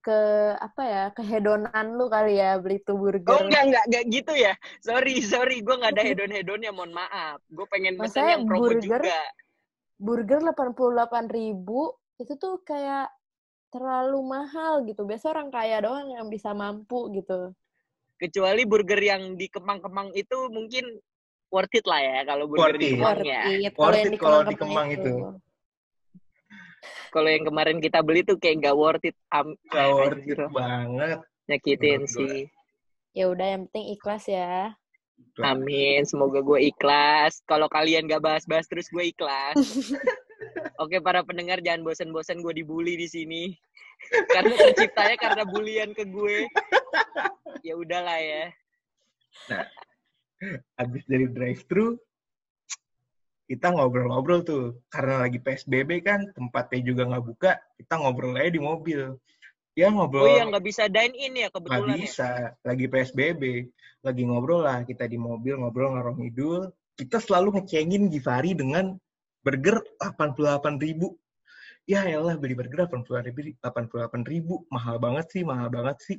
ke 0.05 0.19
apa 0.61 0.83
ya 0.85 1.03
kehedonan 1.17 1.97
lu 1.97 2.05
kali 2.05 2.37
ya 2.37 2.61
beli 2.61 2.77
tuh 2.85 2.93
burger. 2.93 3.25
oh 3.25 3.41
enggak 3.41 3.63
enggak 3.73 3.83
enggak 3.89 4.03
gitu 4.13 4.33
ya 4.37 4.53
sorry 4.85 5.17
sorry 5.25 5.65
gue 5.65 5.73
nggak 5.73 5.97
ada 5.97 6.03
hedon 6.13 6.29
hedonnya 6.29 6.69
mohon 6.69 6.93
maaf 6.93 7.41
gue 7.49 7.65
pengen 7.73 7.97
Maksudnya 7.97 8.37
yang 8.37 8.45
promo 8.45 8.69
burger? 8.69 9.01
juga 9.01 9.19
burger 9.97 10.39
88.000 10.53 11.33
ribu 11.33 11.81
itu 12.21 12.33
tuh 12.37 12.61
kayak 12.61 13.09
terlalu 13.73 14.19
mahal 14.23 14.87
gitu. 14.87 15.03
Biasa 15.03 15.35
orang 15.35 15.51
kaya 15.51 15.83
doang 15.83 16.07
yang 16.15 16.31
bisa 16.31 16.55
mampu 16.55 17.11
gitu. 17.11 17.51
kecuali 18.15 18.63
burger 18.63 18.95
yang 19.03 19.35
di 19.35 19.51
Kemang-Kemang 19.51 20.15
itu 20.15 20.47
mungkin 20.47 20.87
worth 21.51 21.75
it 21.75 21.83
lah 21.83 21.99
ya 21.99 22.23
kalau 22.23 22.47
burger 22.47 22.71
Worth 22.71 22.79
di 22.79 22.87
it. 22.87 22.91
Kemang 22.95 23.07
Worth 23.11 23.27
ya 23.27 23.41
it. 23.43 23.73
Worth 23.75 23.99
yang 23.99 24.13
it 24.15 24.19
kalau 24.23 24.41
di 24.47 24.55
Kemang 24.55 24.87
itu. 24.95 25.11
Kalau 27.09 27.29
yang 27.31 27.45
kemarin 27.47 27.77
kita 27.79 27.99
beli 28.03 28.21
tuh 28.21 28.37
kayak 28.37 28.61
nggak 28.65 28.75
worth 28.75 29.05
it 29.05 29.17
am 29.31 29.53
Gak 29.71 29.87
worth 29.93 30.19
it 30.21 30.37
anjir, 30.37 30.39
banget. 30.51 31.17
nyakitin 31.49 32.01
Menurut 32.03 32.11
gue. 32.11 32.27
sih 32.29 32.37
Ya 33.15 33.31
udah 33.31 33.47
yang 33.47 33.63
penting 33.71 33.95
ikhlas 33.95 34.27
ya. 34.27 34.75
Amin, 35.39 36.03
semoga 36.03 36.43
gue 36.43 36.67
ikhlas. 36.67 37.39
Kalau 37.47 37.71
kalian 37.71 38.11
gak 38.11 38.19
bahas-bahas 38.19 38.67
terus 38.67 38.91
gue 38.91 39.07
ikhlas. 39.07 39.55
Oke 40.83 40.99
para 40.99 41.23
pendengar 41.23 41.63
jangan 41.63 41.87
bosan-bosan 41.87 42.43
gue 42.43 42.51
dibully 42.51 42.99
di 42.99 43.07
sini. 43.07 43.43
karena 44.35 44.51
terciptanya 44.51 45.15
karena 45.15 45.43
bulian 45.47 45.95
ke 45.95 46.03
gue. 46.03 46.43
Ya 47.63 47.79
udahlah 47.79 48.19
ya. 48.19 48.51
Habis 50.75 51.03
dari 51.07 51.31
drive-thru, 51.31 51.95
kita 53.45 53.73
ngobrol-ngobrol 53.73 54.41
tuh. 54.41 54.81
Karena 54.89 55.25
lagi 55.25 55.37
PSBB 55.37 56.01
kan, 56.01 56.25
tempatnya 56.33 56.81
juga 56.81 57.05
nggak 57.09 57.25
buka, 57.25 57.51
kita 57.77 57.93
ngobrol 58.01 58.37
aja 58.37 58.51
di 58.51 58.61
mobil. 58.61 59.15
Ya 59.75 59.91
Oh 59.91 59.99
ngobrol 59.99 60.31
iya 60.31 60.47
nggak 60.47 60.63
bisa 60.63 60.87
dine 60.87 61.11
in 61.19 61.35
ya 61.35 61.51
nggak 61.51 61.59
kebetulan 61.59 61.99
ya. 61.99 62.03
bisa. 62.07 62.29
Lagi 62.63 62.85
PSBB. 62.87 63.43
Lagi 64.07 64.23
ngobrol 64.23 64.63
lah 64.63 64.87
kita 64.87 65.03
di 65.03 65.19
mobil 65.19 65.59
ngobrol 65.59 65.99
ngarong 65.99 66.23
idul. 66.23 66.71
Kita 66.95 67.19
selalu 67.19 67.59
ngecengin 67.59 68.07
Givari 68.07 68.55
dengan 68.55 68.95
burger 69.43 69.83
88 69.99 70.79
ribu. 70.79 71.19
Ya 71.83 72.07
elah 72.07 72.39
beli 72.39 72.55
burger 72.55 72.87
88 72.87 73.35
ribu, 73.35 73.39
88 73.59 74.23
ribu. 74.25 74.53
Mahal 74.71 74.95
banget 74.97 75.25
sih, 75.35 75.43
mahal 75.43 75.67
banget 75.67 75.97
sih. 76.01 76.17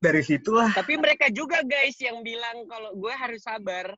Dari 0.00 0.24
situlah, 0.24 0.72
Tapi 0.72 0.96
mereka 0.96 1.28
juga 1.32 1.60
guys 1.64 1.96
yang 2.00 2.20
bilang 2.24 2.64
kalau 2.68 2.96
gue 2.96 3.12
harus 3.12 3.44
sabar. 3.44 3.92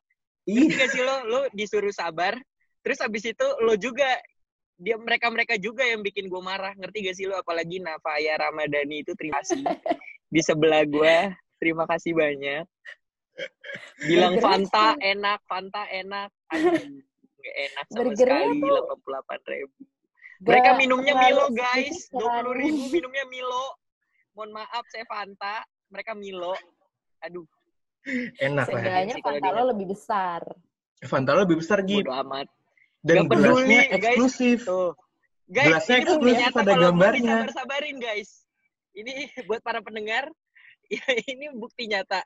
Ih, 0.49 0.65
gak 0.73 0.89
sih 0.89 1.05
lo, 1.05 1.17
lo 1.29 1.41
disuruh 1.53 1.93
sabar, 1.93 2.33
terus 2.81 2.99
abis 3.05 3.29
itu 3.29 3.47
lo 3.61 3.77
juga 3.77 4.09
dia 4.79 4.97
mereka 4.97 5.29
mereka 5.29 5.55
juga 5.61 5.85
yang 5.85 6.01
bikin 6.01 6.31
gue 6.31 6.41
marah. 6.41 6.73
Ngerti 6.73 6.99
gak 7.05 7.17
sih 7.21 7.27
lo? 7.29 7.37
Apalagi 7.37 7.85
Nafaya 7.85 8.41
Ramadhani 8.41 9.05
itu 9.05 9.13
terima 9.13 9.45
kasih 9.45 9.61
di 10.35 10.41
sebelah 10.41 10.89
gue. 10.89 11.17
Terima 11.59 11.85
kasih 11.85 12.15
banyak. 12.15 12.65
Bilang 14.07 14.39
Fanta 14.39 14.95
enak, 14.99 15.43
Fanta 15.45 15.85
enak. 15.91 16.31
Aduh, 16.55 16.75
nggak 17.39 17.57
enak 17.71 17.85
sama 17.91 17.99
Burgernya 18.07 18.47
sekali. 18.55 18.63
tuh 18.63 18.79
88 19.45 19.53
ribu. 19.53 19.79
Mereka 20.39 20.71
Gak 20.71 20.79
minumnya 20.79 21.15
Milo 21.19 21.47
guys, 21.51 22.07
sedikit 22.07 22.15
dua 22.15 22.31
kan. 22.31 22.39
puluh 22.47 22.55
ribu 22.63 22.83
minumnya 22.95 23.25
Milo. 23.27 23.67
Mohon 24.39 24.51
maaf 24.63 24.85
saya 24.87 25.05
Fanta, 25.11 25.57
mereka 25.91 26.15
Milo. 26.15 26.55
Aduh, 27.27 27.43
enak 28.41 28.67
lah. 28.67 28.81
Seenggaknya 28.81 29.15
Fanta 29.23 29.49
lo 29.53 29.63
lebih 29.73 29.87
besar. 29.93 30.43
Fanta 31.05 31.31
lo 31.37 31.41
lebih 31.47 31.59
besar 31.61 31.79
gitu. 31.85 32.07
bodo 32.07 32.13
amat. 32.27 32.49
Dan 32.99 33.31
peduli, 33.31 33.79
gelasnya 33.79 33.83
guys. 33.95 33.97
eksklusif. 34.17 34.59
Tuh. 34.67 34.93
Guys, 35.49 35.67
Gelasnya 35.71 35.97
ini 35.97 36.03
eksklusif 36.05 36.53
ada 36.59 36.75
gambarnya. 36.77 37.37
disabar-sabarin 37.47 37.97
guys. 38.03 38.31
Ini 38.99 39.15
buat 39.47 39.63
para 39.63 39.79
pendengar, 39.79 40.27
ya 40.93 41.05
ini 41.31 41.55
bukti 41.55 41.87
nyata. 41.87 42.21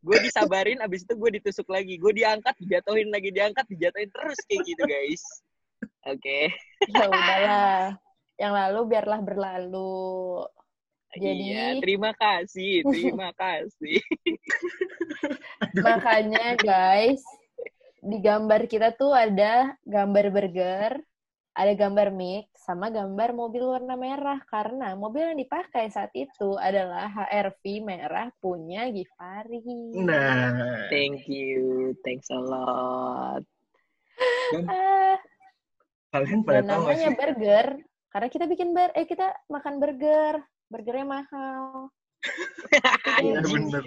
Gue 0.00 0.16
disabarin, 0.24 0.80
abis 0.80 1.04
itu 1.04 1.14
gue 1.18 1.30
ditusuk 1.40 1.68
lagi. 1.68 2.00
Gue 2.00 2.16
diangkat, 2.16 2.56
dijatuhin 2.62 3.12
lagi, 3.12 3.28
diangkat, 3.34 3.66
dijatuhin 3.68 4.08
terus 4.08 4.38
kayak 4.48 4.62
gitu 4.64 4.82
guys. 4.88 5.22
Oke. 6.08 6.54
Ya 6.88 7.04
udahlah. 7.10 7.82
Yang 8.36 8.52
lalu 8.52 8.80
biarlah 8.88 9.20
berlalu. 9.24 10.44
Jadi- 11.12 11.48
Iya, 11.48 11.66
terima 11.78 12.10
kasih, 12.12 12.82
terima 12.82 13.30
kasih. 13.42 14.02
Makanya 15.76 16.56
guys, 16.58 17.22
di 18.00 18.18
gambar 18.20 18.66
kita 18.66 18.92
tuh 18.92 19.12
ada 19.12 19.74
gambar 19.82 20.26
burger, 20.28 20.90
ada 21.56 21.72
gambar 21.72 22.12
mix, 22.12 22.52
sama 22.60 22.92
gambar 22.92 23.32
mobil 23.32 23.64
warna 23.64 23.96
merah. 23.96 24.36
Karena 24.44 24.92
mobil 24.92 25.24
yang 25.24 25.38
dipakai 25.38 25.88
saat 25.88 26.12
itu 26.12 26.54
adalah 26.56 27.08
HRV 27.08 27.62
merah 27.80 28.28
punya 28.36 28.84
Givari. 28.88 29.64
Nah, 29.96 30.86
Thank 30.92 31.24
you, 31.26 31.96
thanks 32.04 32.28
a 32.28 32.36
lot. 32.36 33.42
Ah, 34.68 35.16
kalian 36.12 36.40
pada 36.40 36.60
dan 36.60 36.68
tahu 36.70 36.82
namanya 36.86 37.08
sih? 37.08 37.16
burger, 37.16 37.66
karena 38.08 38.28
kita 38.28 38.44
bikin 38.46 38.68
ber, 38.72 38.88
eh 38.92 39.04
kita 39.04 39.32
makan 39.48 39.76
burger, 39.76 40.40
burgernya 40.70 41.06
mahal. 41.06 41.90
Iya 43.22 43.40
bener. 43.42 43.84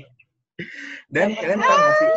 Dan 1.12 1.36
kalian 1.36 1.60
tahu 1.60 1.78
nggak 1.78 1.96
sih? 2.00 2.10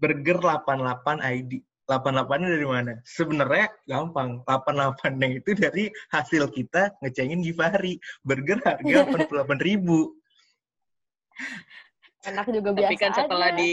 Burger 0.00 0.36
88 0.42 1.22
ID. 1.22 1.52
88-nya 1.82 2.48
dari 2.48 2.66
mana? 2.66 2.92
Sebenarnya 3.04 3.66
gampang. 3.84 4.40
88-nya 4.46 5.28
itu 5.36 5.50
dari 5.52 5.84
hasil 6.14 6.48
kita 6.52 6.94
ngecengin 7.02 7.42
Givari. 7.44 7.98
Burger 8.24 8.58
harga 8.64 8.98
88 9.12 9.60
ribu. 9.60 10.12
Enak 12.22 12.46
juga 12.54 12.70
biasa 12.70 12.86
Tapi 12.86 12.96
kan 13.00 13.12
setelah 13.16 13.50
aja. 13.50 13.58
di 13.58 13.72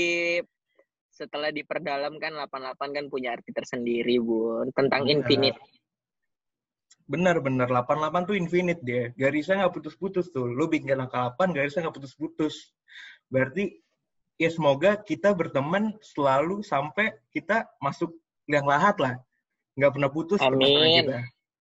setelah 1.09 1.49
diperdalam 1.51 2.15
kan 2.17 2.31
88 2.47 2.95
kan 2.95 3.05
punya 3.11 3.35
arti 3.35 3.51
tersendiri, 3.51 4.17
Bun. 4.23 4.71
Tentang 4.73 5.03
Benar. 5.05 5.13
infinite. 5.19 5.59
Bener-bener. 7.09 7.65
88 7.65 8.29
tuh 8.29 8.37
infinite 8.37 8.81
dia. 8.85 9.09
Garisnya 9.17 9.65
nggak 9.65 9.73
putus-putus 9.73 10.29
tuh. 10.29 10.45
Lu 10.45 10.69
bikin 10.69 10.93
angka 10.93 11.33
8, 11.33 11.57
garisnya 11.57 11.89
nggak 11.89 11.97
putus-putus. 11.97 12.69
Berarti 13.33 13.81
ya 14.37 14.49
semoga 14.53 14.93
kita 15.01 15.33
berteman 15.33 15.97
selalu 16.05 16.61
sampai 16.61 17.17
kita 17.33 17.65
masuk 17.81 18.13
liang 18.45 18.69
lahat 18.69 18.95
lah. 19.01 19.15
Nggak 19.73 19.91
pernah 19.97 20.09
putus 20.13 20.39
Amin. 20.45 21.09
kita. 21.09 21.19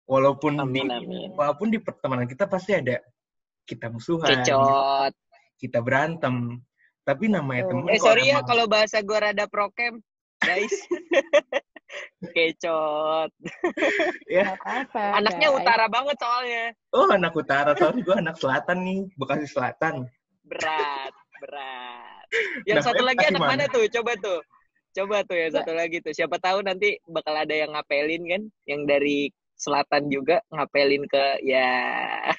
Walaupun 0.09 0.53
Amin, 0.57 0.89
di, 0.89 0.89
amin. 0.89 1.29
walaupun 1.37 1.69
di 1.69 1.77
pertemanan 1.77 2.25
kita 2.25 2.49
pasti 2.49 2.73
ada 2.73 2.97
kita 3.69 3.93
musuhan, 3.93 4.41
Kecot. 4.41 5.13
kita 5.61 5.85
berantem. 5.85 6.57
Tapi 7.05 7.29
namanya 7.29 7.69
Tuh. 7.69 7.85
temen 7.85 7.93
Eh 7.93 8.01
sorry 8.01 8.33
ya 8.33 8.41
kalau 8.41 8.65
bahasa 8.65 9.05
gue 9.05 9.17
rada 9.17 9.45
prokem, 9.45 10.01
guys. 10.41 10.73
Kecot. 12.19 13.29
ya, 14.35 14.59
apa-apa. 14.59 15.23
Anaknya 15.23 15.49
guys. 15.49 15.57
utara 15.63 15.85
banget 15.87 16.17
soalnya. 16.19 16.63
oh 16.91 17.07
anak 17.07 17.33
utara, 17.33 17.71
sorry 17.79 18.03
gue 18.03 18.15
anak 18.15 18.35
selatan 18.35 18.77
nih, 18.83 18.99
Bekasi 19.15 19.47
Selatan. 19.47 20.03
Berat, 20.43 21.13
berat. 21.39 22.25
Yang 22.67 22.77
Nah, 22.83 22.85
satu 22.91 23.03
lagi 23.07 23.23
anak 23.23 23.41
mana? 23.41 23.51
mana 23.55 23.63
tuh? 23.71 23.85
Coba 23.87 24.11
tuh. 24.19 24.39
Coba 24.91 25.23
tuh 25.23 25.37
yang 25.37 25.51
satu 25.53 25.71
lagi 25.71 26.03
tuh. 26.03 26.11
Siapa 26.11 26.37
tahu 26.41 26.59
nanti 26.65 26.99
bakal 27.07 27.39
ada 27.39 27.55
yang 27.55 27.71
ngapelin 27.71 28.23
kan, 28.27 28.41
yang 28.67 28.83
dari 28.83 29.31
selatan 29.59 30.07
juga 30.07 30.39
ngapelin 30.55 31.03
ke 31.03 31.25
ya 31.43 31.67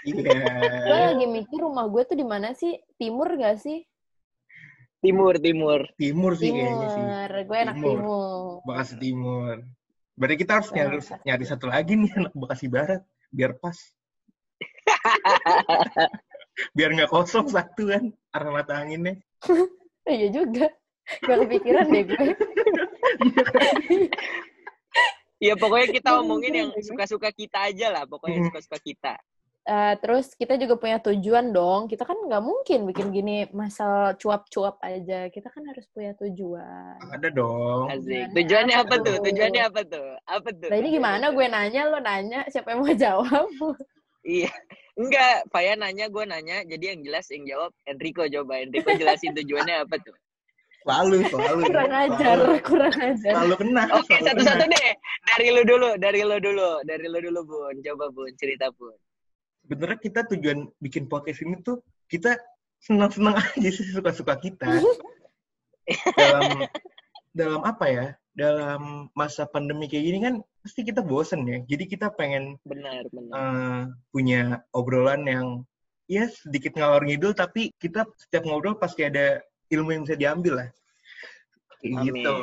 Iya. 0.09 0.41
Gue 0.89 0.99
lagi 1.13 1.27
mikir 1.29 1.61
rumah 1.61 1.85
gue 1.93 2.03
tuh 2.09 2.17
di 2.17 2.25
mana 2.25 2.57
sih? 2.57 2.81
Timur 2.97 3.29
gak 3.37 3.61
sih? 3.61 3.85
Timur 5.01 5.35
timur. 5.41 5.81
Timur 5.97 6.33
sih 6.37 6.51
kayaknya 6.53 6.89
sih. 6.93 7.01
Timur. 7.03 7.31
Gue 7.49 7.59
enak 7.59 7.75
Timur. 7.77 7.97
timur. 7.97 8.61
Bekasi 8.69 8.95
Timur. 9.01 9.57
Berarti 10.21 10.37
kita 10.37 10.53
harus 10.61 10.69
nyari, 10.77 10.99
nyari 11.25 11.45
satu 11.49 11.67
lagi 11.73 11.93
nih 11.97 12.13
anak 12.17 12.33
Bekasi 12.37 12.67
Barat 12.69 13.01
biar 13.33 13.57
pas. 13.57 13.77
biar 16.77 16.91
nggak 16.93 17.09
kosong 17.09 17.49
satu 17.49 17.89
kan 17.89 18.13
arah 18.33 18.51
mata 18.53 18.77
anginnya. 18.81 19.17
Iya 20.11 20.33
juga. 20.33 20.67
Gak 21.23 21.39
kepikiran 21.45 21.87
deh 21.93 22.03
gue. 22.09 22.29
Ya 25.41 25.57
pokoknya 25.57 25.89
kita 25.89 26.21
omongin 26.21 26.53
yang 26.53 26.69
suka-suka 26.85 27.33
kita 27.33 27.73
aja 27.73 27.89
lah, 27.89 28.05
pokoknya 28.05 28.45
Hmm. 28.45 28.49
suka-suka 28.53 28.77
kita. 28.85 29.15
Eh, 29.71 29.95
terus 30.03 30.35
kita 30.35 30.59
juga 30.59 30.75
punya 30.75 30.99
tujuan 30.99 31.55
dong. 31.55 31.87
Kita 31.87 32.03
kan 32.03 32.19
nggak 32.27 32.43
mungkin 32.43 32.91
bikin 32.91 33.15
gini 33.15 33.47
masal 33.55 34.19
cuap-cuap 34.19 34.83
aja. 34.83 35.31
Kita 35.31 35.47
kan 35.47 35.63
harus 35.71 35.87
punya 35.95 36.11
tujuan. 36.19 36.99
Ada 36.99 37.31
dong. 37.31 37.87
Asik. 37.87 38.35
Tujuannya 38.35 38.35
Tujuannya 38.35 38.77
apa 38.83 38.95
tuh? 38.99 39.17
Tujuannya 39.23 39.63
apa 39.63 39.81
tuh? 39.87 40.09
Apa 40.27 40.49
tuh? 40.51 40.69
Nah 40.75 40.79
ini 40.83 40.89
gimana 40.91 41.31
gue 41.31 41.47
nanya, 41.47 41.87
lo 41.87 42.03
nanya, 42.03 42.43
siapa 42.51 42.75
yang 42.75 42.83
mau 42.83 42.91
jawab? 42.99 43.47
Iya. 44.27 44.51
Enggak, 44.99 45.49
Faya 45.55 45.79
nanya, 45.79 46.11
gue 46.11 46.25
nanya. 46.27 46.67
Jadi 46.67 46.85
yang 46.91 47.01
jelas 47.07 47.31
yang 47.31 47.47
jawab 47.47 47.71
Enrico 47.87 48.27
coba. 48.27 48.59
Enrico 48.59 48.91
jelasin 48.99 49.39
tujuannya 49.39 49.87
apa 49.87 50.03
tuh. 50.03 50.17
Selalu, 50.83 51.19
selalu. 51.31 51.63
kurang 51.71 51.93
ajar, 51.95 52.37
Selalu, 52.41 52.55
kurang 52.67 52.97
ajar. 52.99 53.33
selalu 53.39 53.55
kena. 53.55 53.83
Oke, 53.95 54.17
satu-satu 54.19 54.65
deh. 54.67 54.93
Dari 55.31 55.47
lu 55.55 55.63
dulu, 55.63 55.91
dari 55.95 56.21
lu 56.27 56.37
dulu, 56.43 56.71
dari 56.89 57.07
lu 57.07 57.19
dulu, 57.23 57.41
Bun. 57.47 57.75
Coba, 57.87 58.11
Bun, 58.11 58.33
cerita, 58.35 58.67
Bun. 58.75 58.97
Sebenarnya 59.71 60.03
kita 60.03 60.21
tujuan 60.35 60.67
bikin 60.83 61.07
podcast 61.07 61.47
ini 61.47 61.63
tuh 61.63 61.79
kita 62.11 62.35
senang-senang 62.83 63.39
aja 63.39 63.71
sih 63.71 63.87
suka-suka 63.87 64.35
kita. 64.43 64.67
dalam 66.19 66.67
dalam 67.31 67.63
apa 67.63 67.87
ya? 67.87 68.07
Dalam 68.35 69.07
masa 69.15 69.47
pandemi 69.47 69.87
kayak 69.87 70.05
gini 70.11 70.19
kan 70.19 70.35
pasti 70.67 70.83
kita 70.83 71.07
bosen 71.07 71.47
ya. 71.47 71.63
Jadi 71.71 71.87
kita 71.87 72.11
pengen 72.11 72.59
Benar, 72.67 73.07
benar. 73.15 73.31
eh, 73.39 73.81
punya 74.11 74.59
obrolan 74.75 75.23
yang 75.31 75.47
ya 76.11 76.27
sedikit 76.27 76.75
ngalor 76.75 77.07
ngidul 77.07 77.31
tapi 77.39 77.71
kita 77.79 78.11
setiap 78.19 78.43
ngobrol 78.43 78.75
pasti 78.75 79.07
ada 79.07 79.39
ilmu 79.71 79.95
yang 79.95 80.03
bisa 80.03 80.19
diambil 80.19 80.67
lah. 80.67 80.69
Kayak 81.79 81.95
Amin. 81.95 82.07
gitu. 82.11 82.37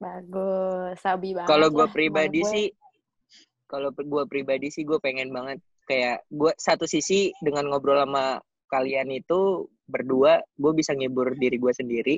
Bagus, 0.00 0.96
sabi 1.04 1.36
banget. 1.36 1.52
Kalau 1.52 1.68
gue 1.68 1.86
pribadi 1.92 2.40
sih, 2.48 2.66
kalau 3.68 3.92
gue 3.92 4.24
pribadi 4.24 4.72
sih 4.72 4.88
gue 4.88 4.96
pengen 4.96 5.28
banget 5.36 5.60
kayak 5.86 6.24
gue 6.30 6.52
satu 6.56 6.86
sisi 6.86 7.34
dengan 7.42 7.68
ngobrol 7.68 7.98
sama 8.02 8.38
kalian 8.70 9.12
itu 9.12 9.68
berdua, 9.84 10.40
gue 10.56 10.72
bisa 10.72 10.96
ngibur 10.96 11.36
diri 11.36 11.60
gue 11.60 11.72
sendiri, 11.74 12.16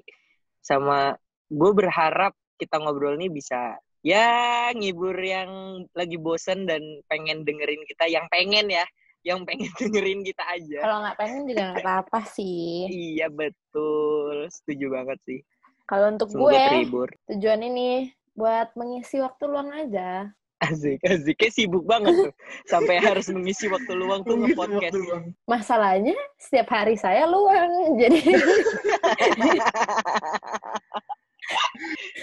sama 0.62 1.16
gue 1.50 1.70
berharap 1.74 2.32
kita 2.54 2.78
ngobrol 2.78 3.18
ini 3.18 3.28
bisa 3.28 3.74
ya 4.04 4.70
ngibur 4.70 5.16
yang 5.18 5.82
lagi 5.96 6.20
bosen 6.20 6.68
dan 6.68 6.80
pengen 7.10 7.42
dengerin 7.42 7.82
kita, 7.88 8.06
yang 8.06 8.28
pengen 8.30 8.70
ya, 8.70 8.86
yang 9.24 9.42
pengen 9.42 9.72
dengerin 9.80 10.20
kita 10.22 10.44
aja. 10.44 10.78
Kalau 10.84 10.98
nggak 11.02 11.16
pengen 11.18 11.42
juga 11.48 11.62
nggak 11.72 11.82
apa-apa 11.82 12.20
sih. 12.28 12.86
Iya 12.86 13.32
betul, 13.32 14.46
setuju 14.52 14.86
banget 14.92 15.18
sih. 15.24 15.40
Kalau 15.84 16.12
untuk 16.14 16.28
Semoga 16.32 16.54
gue, 16.54 16.60
terhibur. 16.68 17.08
tujuan 17.32 17.60
ini 17.60 18.08
buat 18.36 18.72
mengisi 18.76 19.20
waktu 19.20 19.44
luang 19.48 19.72
aja. 19.72 20.30
Asik, 20.64 20.98
asik. 21.02 21.34
Kayak 21.36 21.52
sibuk 21.52 21.84
banget 21.84 22.14
tuh. 22.14 22.32
Sampai 22.64 22.96
harus 22.98 23.26
mengisi 23.28 23.66
waktu 23.66 23.92
luang 23.92 24.22
tuh 24.22 24.38
nge-podcast. 24.38 24.96
Masalahnya 25.44 26.14
setiap 26.36 26.68
hari 26.70 26.94
saya 26.94 27.26
luang. 27.26 27.98
Jadi 28.00 28.20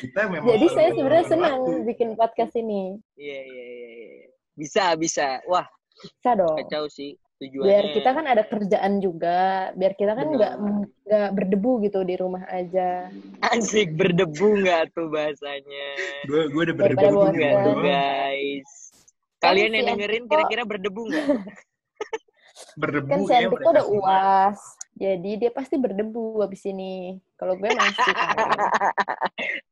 Kita 0.02 0.22
memang 0.32 0.48
jadi 0.50 0.68
saya 0.74 0.90
sebenarnya 0.92 1.26
senang 1.30 1.58
waktu. 1.62 1.86
bikin 1.86 2.10
podcast 2.18 2.54
ini. 2.58 2.98
Iya, 3.16 3.40
iya, 3.42 3.64
iya. 3.68 3.88
iya. 4.26 4.28
Bisa, 4.58 4.98
bisa. 4.98 5.40
Wah, 5.46 5.66
Bisa 5.96 6.34
dong. 6.34 6.58
kacau 6.58 6.90
sih 6.90 7.14
tujuannya. 7.42 7.66
Biar 7.66 7.86
kita 7.92 8.10
kan 8.14 8.26
ada 8.30 8.44
kerjaan 8.46 8.94
juga, 9.02 9.40
biar 9.74 9.94
kita 9.98 10.14
kan 10.14 10.28
nggak 10.30 10.54
nggak 11.02 11.30
berdebu 11.34 11.72
gitu 11.82 12.00
di 12.06 12.16
rumah 12.16 12.46
aja. 12.48 13.10
Asik, 13.42 13.98
berdebu 13.98 14.62
nggak 14.62 14.94
tuh 14.94 15.10
bahasanya? 15.10 15.88
Gue 16.30 16.48
gue 16.48 16.62
udah 16.70 16.78
berdebu 16.78 17.18
Enggak 17.34 17.54
tuh, 17.66 17.74
doang. 17.74 17.84
guys. 17.84 18.70
Kan 19.42 19.58
Kalian 19.58 19.72
si 19.74 19.76
yang 19.76 19.88
dengerin 19.98 20.24
kira-kira 20.30 20.64
berdebu 20.64 21.02
nggak? 21.10 21.26
Berdebu 22.78 23.10
Kan 23.10 23.20
si 23.26 23.34
ya 23.34 23.40
Enrico 23.42 23.58
mereka 23.58 23.74
udah 23.74 23.86
uas, 23.90 24.60
jadi 24.94 25.32
dia 25.36 25.52
pasti 25.52 25.76
berdebu 25.76 26.46
abis 26.46 26.62
ini. 26.70 27.18
Kalau 27.34 27.58
gue 27.58 27.68
masih 27.68 28.14
kan. 28.14 28.38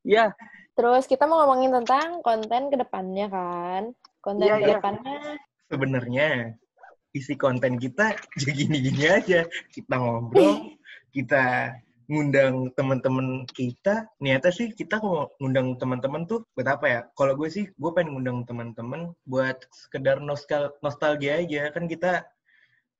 Ya, 0.01 0.33
Terus 0.73 1.05
kita 1.05 1.27
mau 1.27 1.43
ngomongin 1.43 1.75
tentang 1.75 2.23
konten 2.23 2.71
ke 2.71 2.79
depannya 2.79 3.27
kan. 3.29 3.93
Konten 4.23 4.47
Iya, 4.47 4.55
iya. 4.57 4.63
ke 4.63 4.69
depannya 4.79 5.15
Sebenarnya 5.69 6.27
isi 7.13 7.33
konten 7.33 7.81
kita 7.81 8.13
ya 8.41 8.51
gini-gini 8.53 9.05
aja. 9.09 9.45
Kita 9.73 9.95
ngobrol, 9.97 10.77
kita 11.15 11.73
ngundang 12.09 12.73
teman-teman 12.73 13.45
kita. 13.53 14.09
Niatnya 14.17 14.49
sih 14.49 14.73
kita 14.73 14.97
mau 14.97 15.29
ngundang 15.37 15.77
teman-teman 15.77 16.25
tuh 16.25 16.41
buat 16.57 16.65
apa 16.65 16.85
ya? 16.89 16.99
Kalau 17.13 17.37
gue 17.37 17.49
sih, 17.53 17.69
gue 17.69 17.91
pengen 17.93 18.17
ngundang 18.17 18.49
teman-teman 18.49 19.13
buat 19.29 19.61
sekedar 19.69 20.17
nostal 20.17 20.73
nostalgia 20.81 21.37
aja. 21.37 21.69
Kan 21.69 21.85
kita 21.85 22.25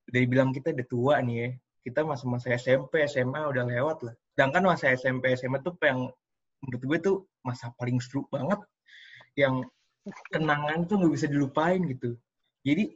udah 0.09 0.21
bilang 0.29 0.53
kita 0.53 0.73
udah 0.73 0.87
tua 0.89 1.15
nih 1.25 1.35
ya. 1.37 1.49
Kita 1.89 2.05
masa-masa 2.05 2.53
SMP, 2.53 3.01
SMA 3.09 3.41
udah 3.49 3.65
lewat 3.65 3.97
lah. 4.05 4.13
Sedangkan 4.37 4.63
masa 4.69 4.93
SMP, 4.93 5.33
SMA 5.33 5.57
tuh 5.65 5.73
yang 5.81 6.13
menurut 6.61 6.83
gue 6.85 6.97
tuh 7.01 7.17
masa 7.41 7.73
paling 7.81 7.97
seru 7.97 8.29
banget. 8.29 8.61
Yang 9.33 9.73
kenangan 10.29 10.85
tuh 10.85 11.01
nggak 11.01 11.13
bisa 11.17 11.25
dilupain 11.25 11.81
gitu. 11.89 12.13
Jadi 12.61 12.93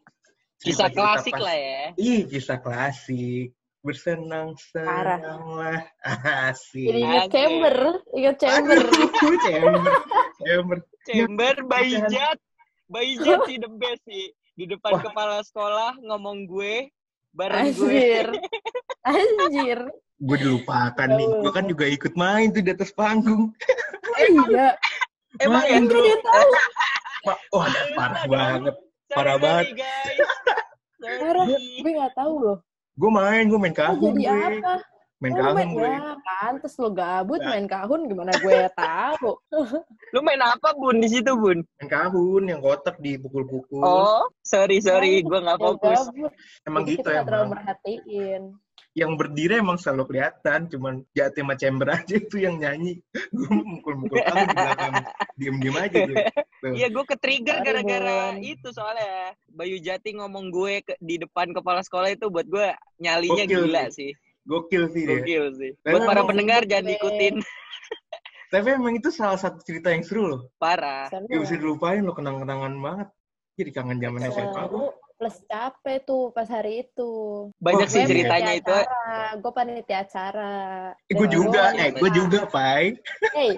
kisah 0.63 0.89
klasik 0.89 1.34
pas- 1.36 1.43
lah 1.43 1.58
ya. 1.58 1.82
Ih, 2.00 2.22
kisah 2.25 2.58
klasik. 2.60 3.53
Bersenang-senanglah. 3.84 5.84
Asik. 6.48 6.88
jadi 6.88 7.00
ingat 7.03 7.27
chamber, 7.27 7.75
ingat 8.15 8.36
chamber. 8.39 8.79
Aduh, 8.79 9.38
chamber. 9.43 9.91
Chamber. 10.39 10.77
Chamber, 11.03 11.53
Iya. 11.60 11.67
Baijat. 11.67 12.38
Baijat 12.88 13.39
sih 13.51 13.58
the 13.60 13.70
best 13.75 14.01
sih. 14.08 14.32
Di 14.55 14.65
depan 14.70 14.96
Wah. 14.96 15.01
kepala 15.03 15.38
sekolah 15.43 16.00
ngomong 16.00 16.48
gue, 16.48 16.88
bareng 17.36 17.75
gue. 17.75 17.91
Anjir. 17.91 18.27
Anjir. 19.12 19.79
Gue 20.24 20.38
dilupakan 20.39 21.08
nih. 21.10 21.27
Gue 21.43 21.51
kan 21.51 21.65
juga 21.67 21.84
ikut 21.84 22.13
main 22.15 22.55
tuh 22.55 22.63
di 22.63 22.72
atas 22.72 22.96
panggung. 22.96 23.51
Eh, 24.15 24.32
iya. 24.48 24.79
Emang 25.43 25.65
ya? 25.67 25.84
tahu. 26.24 26.51
Wah, 27.27 27.38
wah, 27.51 27.67
parah 28.00 28.24
banget. 28.29 28.75
Parah 29.12 29.36
banget. 29.36 29.75
Parah. 31.03 31.45
Sorry. 31.45 31.67
Gue 31.77 31.91
nggak 31.93 32.13
tahu 32.13 32.33
loh. 32.39 32.57
Gue 32.93 33.10
main, 33.10 33.43
gue 33.43 33.60
main 33.60 33.74
kahun 33.74 34.13
jadi 34.13 34.24
gue. 34.24 34.60
apa? 34.62 34.74
Main 35.17 35.31
Oh, 35.31 35.39
kahun 35.39 35.55
main, 35.55 35.69
gue. 35.72 35.88
ya, 35.88 36.03
pantes 36.22 36.74
lo 36.75 36.89
gabut 36.89 37.39
Nah. 37.39 37.50
main 37.50 37.65
kahun 37.65 38.01
gimana 38.05 38.31
gue 38.36 38.53
tahu. 38.77 39.31
Lu 40.12 40.19
main 40.19 40.41
apa, 40.41 40.69
Bun, 40.74 41.00
di 41.00 41.07
situ, 41.07 41.31
Bun? 41.33 41.63
Main 41.77 41.89
kahun 41.89 42.43
yang 42.45 42.60
kotak 42.60 43.00
dipukul-pukul. 43.00 43.79
Oh, 43.79 44.27
sorry, 44.41 44.77
sorry. 44.77 45.19
Gue 45.19 45.39
nggak 45.39 45.57
Ya, 45.57 45.63
fokus. 45.65 46.00
gabut. 46.05 46.31
Emang 46.63 46.83
Jadi 46.83 46.91
gitu 46.91 47.00
kita 47.00 47.10
nggak 47.10 47.25
terlalu 47.25 47.48
merhatiin. 47.50 48.43
Yang 48.94 49.12
berdiri 49.18 49.54
emang 49.58 49.82
selalu 49.82 50.14
kelihatan. 50.14 50.70
Cuman 50.70 51.02
jati 51.18 51.42
sama 51.42 51.58
chamber 51.58 51.88
aja 51.98 52.14
itu 52.14 52.38
yang 52.38 52.62
nyanyi. 52.62 53.02
Gue 53.38 53.50
mukul-mukul 53.50 54.22
kahun 54.22 54.46
di 54.46 54.56
belakang. 54.56 54.94
Diem-diem 55.34 55.77
aja 55.82 55.98
gue. 56.06 56.18
Tuh. 56.62 56.74
Iya, 56.77 56.88
gue 56.94 57.03
ke-trigger 57.10 57.58
Sorry, 57.58 57.66
gara-gara 57.66 58.18
itu 58.38 58.68
soalnya. 58.70 59.34
Bayu 59.50 59.77
Jati 59.82 60.14
ngomong 60.14 60.53
gue 60.53 60.86
ke- 60.86 61.00
di 61.01 61.18
depan 61.18 61.51
kepala 61.51 61.82
sekolah 61.82 62.14
itu 62.14 62.29
buat 62.29 62.46
gue 62.46 62.70
nyalinya 63.01 63.46
Gokil 63.50 63.62
gila 63.66 63.84
sih. 63.90 63.94
sih. 63.94 64.12
Gokil 64.46 64.84
sih 64.94 65.01
dia. 65.10 65.20
Gokil 65.20 65.46
sih. 65.58 65.72
Dan 65.82 65.92
Buat 65.98 66.03
para 66.08 66.22
pendengar 66.29 66.62
jangan 66.70 66.86
diikutin. 66.94 67.36
Tapi 68.53 68.68
emang 68.77 68.94
itu 68.94 69.10
salah 69.10 69.42
satu 69.42 69.58
cerita 69.66 69.90
yang 69.90 70.06
seru 70.06 70.29
loh. 70.29 70.42
Parah. 70.62 71.10
Gak 71.10 71.42
bisa 71.42 71.58
dilupain 71.58 72.06
loh, 72.06 72.14
kenang-kenangan 72.14 72.77
banget. 72.77 73.10
Jadi 73.58 73.70
kangen 73.74 73.98
zaman. 73.98 74.22
SMA 74.29 74.64
plus 75.24 75.40
capek 75.48 76.03
tuh 76.03 76.36
pas 76.36 76.44
hari 76.51 76.83
itu. 76.83 77.12
Banyak 77.64 77.88
Oh, 77.88 77.92
sih 77.96 78.03
ceritanya 78.03 78.59
itu. 78.59 78.75
Gue 79.40 79.51
panitia 79.55 80.03
acara. 80.03 80.92
Eh, 81.07 81.16
gue 81.16 81.27
juga, 81.31 81.72
eh, 81.79 81.96
gue 81.96 82.09
juga, 82.12 82.44
Pai. 82.51 83.00
Hey, 83.31 83.55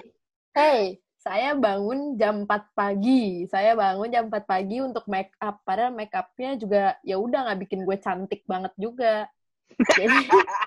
hey, 0.54 1.02
saya 1.18 1.58
bangun 1.58 2.14
jam 2.14 2.46
4 2.46 2.70
pagi. 2.70 3.50
Saya 3.50 3.74
bangun 3.74 4.14
jam 4.14 4.30
4 4.30 4.46
pagi 4.46 4.78
untuk 4.78 5.10
make 5.10 5.34
up. 5.42 5.58
Padahal 5.66 5.90
make 5.90 6.14
upnya 6.14 6.54
juga 6.54 6.94
ya 7.02 7.18
udah 7.18 7.50
nggak 7.50 7.66
bikin 7.66 7.82
gue 7.82 7.98
cantik 7.98 8.46
banget 8.46 8.70
juga. 8.78 9.26
Jadi 9.74 10.14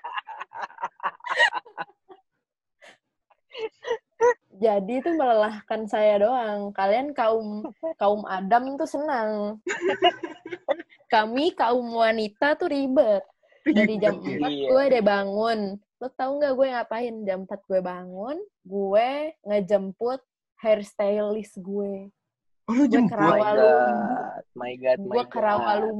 Jadi 4.59 4.99
itu 4.99 5.09
melelahkan 5.15 5.87
saya 5.87 6.19
doang. 6.19 6.75
Kalian 6.75 7.15
kaum 7.15 7.63
kaum 7.95 8.27
Adam 8.27 8.75
tuh 8.75 8.89
senang. 8.91 9.55
Kami 11.07 11.55
kaum 11.55 11.87
wanita 11.95 12.59
tuh 12.59 12.67
ribet. 12.67 13.23
Dari 13.63 13.95
jam 14.01 14.19
Ribet, 14.19 14.39
4 14.39 14.49
Iya. 14.51 14.67
gue 14.71 14.83
udah 14.91 15.03
bangun. 15.03 15.59
Lo 15.99 16.07
tau 16.15 16.31
nggak 16.39 16.53
gue 16.55 16.67
ngapain? 16.73 17.15
Jam 17.27 17.39
4 17.43 17.59
gue 17.67 17.79
bangun, 17.83 18.37
gue 18.63 19.09
ngejemput 19.45 20.19
hairstylist 20.59 21.59
gue. 21.59 22.07
Oh, 22.69 22.73
lu 22.75 22.85
Gue 22.85 22.93
jemput? 22.93 23.11
ke 23.11 23.17
Rawalumbu. 23.19 24.15
My 24.55 24.73
God, 24.77 24.99
my 25.01 25.23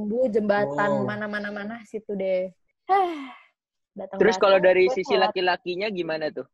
Gue 0.08 0.24
jembatan 0.30 0.90
Oh. 0.90 1.04
mana-mana-mana 1.04 1.82
situ 1.84 2.14
deh. 2.14 2.48
Datang 3.90 4.18
Terus 4.22 4.36
kalau 4.38 4.58
dari 4.62 4.86
sisi 4.90 5.18
laki-lakinya 5.18 5.90
gimana 5.90 6.30
tuh? 6.30 6.46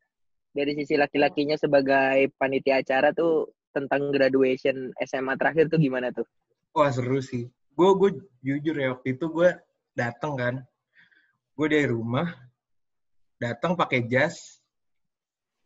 Dari 0.56 0.72
sisi 0.72 0.96
laki-lakinya 0.96 1.52
sebagai 1.60 2.32
panitia 2.40 2.80
acara 2.80 3.12
tuh 3.12 3.52
tentang 3.76 4.08
graduation 4.08 4.88
SMA 5.04 5.36
terakhir 5.36 5.68
tuh 5.68 5.76
gimana 5.76 6.08
tuh? 6.08 6.24
Wah, 6.72 6.88
seru 6.88 7.20
sih. 7.20 7.44
Gue 7.76 7.92
gue 8.00 8.10
jujur 8.40 8.72
ya, 8.72 8.96
waktu 8.96 9.20
itu 9.20 9.28
gue 9.28 9.52
datang 9.92 10.32
kan. 10.40 10.54
Gue 11.52 11.68
dari 11.68 11.84
rumah, 11.84 12.32
datang 13.36 13.76
pakai 13.76 14.08
jas, 14.08 14.64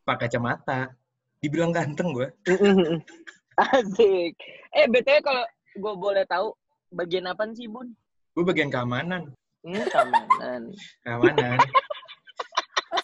pakai 0.03 0.26
kacamata. 0.26 0.90
Dibilang 1.38 1.70
ganteng 1.70 2.11
gue. 2.11 2.26
Asik. 3.62 4.35
Eh, 4.74 4.87
BTW 4.90 5.22
kalau 5.22 5.46
gue 5.79 5.94
boleh 5.94 6.26
tahu 6.26 6.50
bagian 6.90 7.31
apa 7.31 7.46
sih, 7.55 7.70
Bun? 7.70 7.94
Gue 8.35 8.42
bagian 8.42 8.74
keamanan. 8.74 9.31
Hmm, 9.62 9.87
keamanan. 9.87 10.62
Keamanan. 11.07 11.59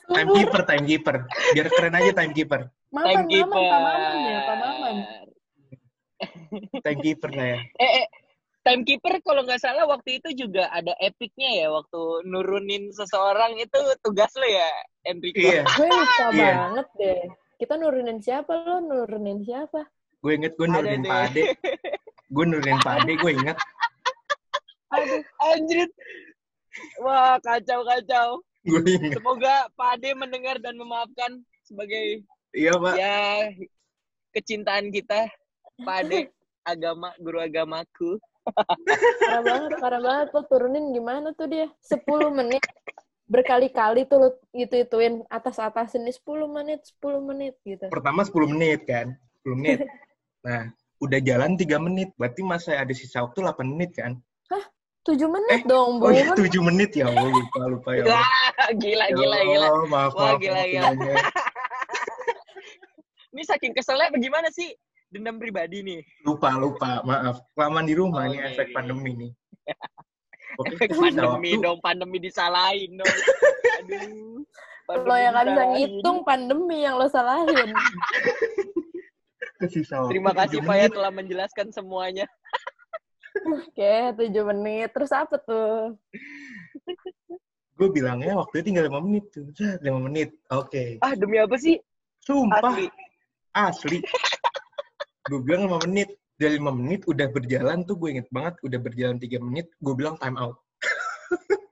Timekeeper, 0.07 0.61
timekeeper. 0.63 1.17
Biar 1.53 1.67
keren 1.69 1.95
aja 1.95 2.11
timekeeper. 2.15 2.61
Maman, 2.95 3.07
Timekeeper. 3.27 3.51
maman, 3.59 3.71
Pak 3.71 3.81
Maman 3.83 4.19
ya, 4.23 4.39
Pak 4.41 4.57
Maman. 4.57 4.97
Timekeeper 6.81 7.31
saya. 7.35 7.59
Eh, 7.77 7.91
eh, 8.01 8.07
timekeeper 8.63 9.15
kalau 9.21 9.43
nggak 9.43 9.61
salah 9.61 9.85
waktu 9.85 10.23
itu 10.23 10.47
juga 10.47 10.71
ada 10.71 10.95
epicnya 10.99 11.67
ya 11.67 11.69
waktu 11.71 12.01
nurunin 12.25 12.89
seseorang 12.91 13.59
itu 13.59 13.79
tugas 14.01 14.31
lo 14.39 14.47
ya, 14.47 14.71
Enrico. 15.05 15.43
Iya. 15.43 15.63
Gue 15.67 15.87
lupa 15.91 16.25
Iya. 16.33 16.53
banget 16.57 16.89
deh. 16.97 17.21
Kita 17.57 17.75
nurunin 17.75 18.19
siapa 18.21 18.53
lo? 18.53 18.77
Nurunin 18.81 19.41
siapa? 19.43 19.81
Gue 20.23 20.33
inget 20.39 20.55
gue 20.55 20.67
nurunin. 20.67 21.03
Pak 21.03 21.21
Ade. 21.31 21.43
Gue 22.27 22.45
nurunin 22.47 22.79
Pak 22.81 22.95
Ade, 23.03 23.13
gue 23.15 23.33
inget. 23.33 23.59
Aduh, 24.87 25.23
Anjrit. 25.43 25.91
Wah, 27.03 27.37
kacau 27.43 27.81
kacau. 27.83 28.29
Semoga 29.15 29.71
Pak 29.79 29.89
Ade 29.99 30.11
mendengar 30.19 30.59
dan 30.59 30.75
memaafkan 30.75 31.41
sebagai 31.63 32.27
Iya, 32.51 32.73
Pak. 32.75 32.95
ya 32.99 33.19
kecintaan 34.35 34.91
kita 34.91 35.31
Pak 35.85 35.97
Ade 36.07 36.19
agama 36.67 37.15
guru 37.23 37.39
agamaku. 37.39 38.19
parah 38.47 39.43
banget, 39.43 39.71
parah 39.83 40.01
banget. 40.03 40.29
Lo 40.35 40.43
turunin 40.47 40.95
gimana 40.95 41.35
tuh 41.35 41.51
dia? 41.51 41.67
10 41.83 42.31
menit. 42.31 42.63
Berkali-kali 43.27 44.07
tuh 44.07 44.19
lo 44.23 44.29
itu-ituin 44.55 45.27
atas-atas 45.27 45.99
ini 45.99 46.15
10 46.15 46.47
menit, 46.47 46.87
10 47.03 47.19
menit 47.23 47.55
gitu. 47.67 47.91
Pertama 47.91 48.23
10 48.23 48.55
menit 48.55 48.87
kan. 48.87 49.19
10 49.43 49.59
menit. 49.59 49.79
Nah, 50.47 50.71
udah 51.03 51.19
jalan 51.19 51.59
3 51.59 51.79
menit. 51.83 52.15
Berarti 52.15 52.47
masa 52.47 52.79
ada 52.79 52.95
sisa 52.95 53.27
waktu 53.27 53.43
8 53.43 53.67
menit 53.67 53.99
kan? 53.99 54.15
7 55.07 55.23
menit 55.31 55.63
dong, 55.65 55.97
Oh 55.97 56.01
Bun. 56.03 56.13
iya 56.13 56.35
7 56.35 56.51
menit 56.61 56.91
ya 56.93 57.07
Allah 57.07 57.31
lupa 57.31 57.61
lupa 57.65 57.91
ya. 57.95 58.05
Wah, 58.05 58.27
gila 58.83 59.07
Ya 59.07 59.15
gila 59.15 59.39
gila. 59.41 59.67
Allah, 59.71 59.87
maaf 59.87 60.13
Wah, 60.13 60.35
maaf 60.35 60.39
gila, 60.43 60.59
maaf 60.59 60.95
gila. 60.97 61.23
Ini 63.33 63.43
saking 63.45 63.73
keselnya 63.73 64.11
bagaimana 64.11 64.51
sih? 64.51 64.75
dendam 65.07 65.39
pribadi 65.39 65.81
nih. 65.81 66.01
Lupa, 66.27 66.51
lupa. 66.59 67.01
Maaf. 67.01 67.39
Kelamaan 67.55 67.87
di 67.87 67.95
rumah 67.95 68.27
Oh, 68.27 68.29
nih 68.29 68.37
iya, 68.37 68.51
efek 68.51 68.75
pandemi 68.75 69.15
nih. 69.15 69.31
Efek 70.67 70.91
pandemi 70.91 71.55
waktu- 71.55 71.63
dong, 71.63 71.79
pandemi 71.79 72.17
disalahin 72.19 72.97
dong. 72.97 73.15
Aduh. 73.79 74.43
Lo 75.05 75.15
yang 75.15 75.35
gak 75.35 75.47
bisa 75.47 75.63
ngitung 75.69 76.19
pandemi 76.23 76.83
yang 76.83 76.95
lo 76.97 77.07
salahin. 77.07 77.71
Terima 80.11 80.31
kasih 80.33 80.63
Faya 80.63 80.87
menit. 80.87 80.95
telah 80.95 81.11
menjelaskan 81.11 81.67
semuanya. 81.71 82.27
Oke, 83.45 83.95
tujuh 84.17 84.45
menit. 84.49 84.89
Terus 84.97 85.13
apa 85.13 85.37
tuh? 85.37 85.97
Gue 87.77 87.89
bilangnya 87.93 88.41
waktunya 88.41 88.65
tinggal 88.65 88.89
5 88.89 89.05
menit 89.05 89.25
tuh. 89.29 89.53
5 89.53 89.85
menit. 90.01 90.33
Oke. 90.49 90.97
Ah, 91.05 91.13
demi 91.13 91.37
apa 91.37 91.57
sih? 91.61 91.77
Sumpah. 92.25 92.73
Asli. 92.73 92.87
Asli. 93.53 93.99
gue 95.29 95.41
bilang 95.45 95.69
5 95.69 95.85
menit. 95.85 96.09
Dari 96.37 96.57
5 96.61 96.73
menit 96.73 97.01
udah 97.05 97.29
berjalan 97.29 97.85
tuh 97.85 97.97
gue 98.01 98.17
inget 98.17 98.29
banget. 98.33 98.57
Udah 98.65 98.79
berjalan 98.81 99.17
3 99.21 99.45
menit. 99.45 99.67
Gue 99.85 99.93
bilang 99.93 100.17
time 100.17 100.41
out. 100.41 100.57
gue 100.57 100.57
bilang 100.57 100.95
time 100.97 101.45
out. 101.45 101.57
Pak. 101.57 101.66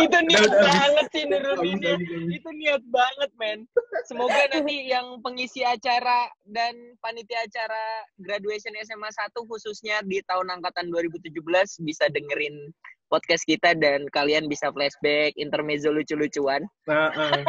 Itu 0.00 0.16
niat 0.24 0.48
banget 0.48 1.06
sih 1.12 1.24
nuruninnya. 1.28 1.94
Itu 2.32 2.48
niat 2.56 2.82
banget, 2.88 3.30
men. 3.36 3.68
Semoga 4.08 4.48
nanti 4.48 4.88
yang 4.88 5.20
pengisi 5.20 5.60
acara 5.60 6.32
dan 6.48 6.96
panitia 7.04 7.44
acara 7.44 8.08
graduation 8.20 8.72
SMA 8.80 9.10
1 9.12 9.36
khususnya 9.44 10.00
di 10.08 10.24
tahun 10.24 10.48
angkatan 10.60 10.88
2017 10.88 11.36
bisa 11.84 12.08
dengerin 12.08 12.72
podcast 13.10 13.44
kita 13.44 13.74
dan 13.74 14.06
kalian 14.14 14.46
bisa 14.46 14.70
flashback 14.72 15.34
intermezzo 15.36 15.90
lucu-lucuan. 15.92 16.64
Nah, 16.86 17.10
ah. 17.12 17.42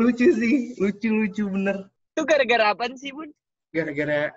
lucu 0.00 0.32
sih. 0.34 0.74
Lucu-lucu 0.80 1.44
bener. 1.52 1.86
Itu 2.16 2.24
gara-gara 2.26 2.74
apa 2.74 2.88
sih, 2.96 3.12
Bun? 3.12 3.30
Gara-gara 3.70 4.34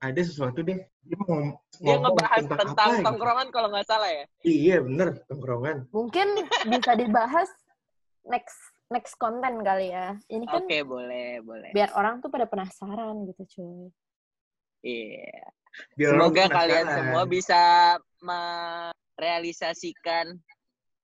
ada 0.00 0.20
sesuatu 0.24 0.64
deh. 0.64 0.80
Dia 1.04 1.16
mau 1.20 1.60
Dia 1.80 1.96
ngebahas 2.00 2.44
tentang, 2.44 2.68
apa 2.72 2.96
gitu. 2.96 3.04
tongkrongan 3.04 3.48
kalau 3.52 3.68
nggak 3.72 3.86
salah 3.88 4.08
ya. 4.08 4.24
Iya 4.44 4.80
bener, 4.84 5.08
tongkrongan. 5.28 5.88
Mungkin 5.92 6.28
bisa 6.72 6.96
dibahas 6.96 7.48
next 8.24 8.56
next 8.90 9.14
konten 9.20 9.62
kali 9.62 9.92
ya. 9.92 10.16
Ini 10.26 10.46
kan 10.48 10.64
Oke, 10.64 10.82
boleh, 10.82 11.40
boleh. 11.44 11.70
biar 11.76 11.92
orang 11.94 12.20
tuh 12.24 12.30
pada 12.32 12.46
penasaran 12.48 13.26
gitu, 13.28 13.44
cuy. 13.56 13.92
Iya. 14.82 15.52
Biar 15.94 16.10
Semoga 16.16 16.48
kalian 16.50 16.86
semua 16.90 17.22
bisa 17.28 17.94
merealisasikan 18.20 20.34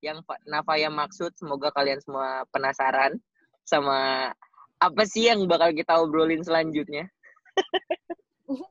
yang 0.02 0.24
Pak 0.26 0.42
Nafaya 0.48 0.90
maksud. 0.90 1.30
Semoga 1.38 1.70
kalian 1.70 2.00
semua 2.02 2.42
penasaran 2.50 3.14
sama 3.62 4.32
apa 4.76 5.08
sih 5.08 5.24
yang 5.30 5.48
bakal 5.48 5.72
kita 5.72 5.96
obrolin 6.00 6.42
selanjutnya. 6.42 7.08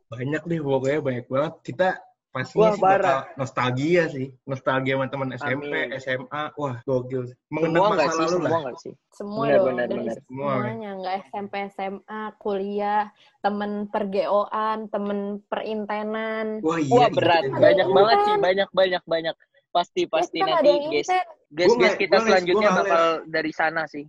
banyak 0.08 0.42
deh 0.48 0.60
pokoknya 0.60 1.00
banyak 1.04 1.26
banget. 1.28 1.54
Kita 1.62 1.88
pasti 2.36 2.60
Wah, 2.60 2.76
sih 2.76 2.84
bakal 2.84 3.20
nostalgia 3.40 4.04
sih. 4.12 4.28
Nostalgia 4.44 4.94
sama 5.00 5.08
teman 5.08 5.30
SMP, 5.34 5.72
Amin. 5.72 5.96
SMA. 5.96 6.44
Wah, 6.60 6.76
gokil. 6.84 7.32
Mengenang 7.48 7.80
Semua 7.80 7.88
masa 7.88 7.96
nggak 7.96 8.12
sih? 8.12 8.20
lalu 8.20 8.28
Semua 8.28 8.44
lah. 8.52 8.60
nggak 8.60 8.78
sih? 8.84 8.94
Semua 9.16 9.44
Benar, 9.44 9.56
dong, 9.56 9.66
benar. 9.66 9.88
Semua. 10.20 10.52
semuanya. 10.60 10.90
Nggak 11.00 11.16
SMP, 11.32 11.54
SMA, 11.72 12.22
kuliah, 12.36 13.04
temen 13.40 13.72
pergeoan, 13.88 14.78
temen 14.92 15.20
perintenan. 15.48 16.46
Wah, 16.60 16.80
iya. 16.80 16.92
Wah 16.92 17.08
berat, 17.08 17.44
iya. 17.48 17.56
banyak 17.56 17.88
Iya. 17.88 17.96
banget 17.96 18.18
sih, 18.20 18.36
banyak 18.36 18.70
banyak 18.76 19.04
banyak. 19.08 19.36
Pasti 19.72 20.02
pasti 20.08 20.40
nanti 20.40 20.72
guys, 20.88 21.12
guys 21.52 21.74
guys 21.76 21.96
kita 21.96 22.20
selanjutnya 22.20 22.70
bakal 22.72 23.04
dari 23.28 23.52
sana 23.52 23.84
sih. 23.88 24.08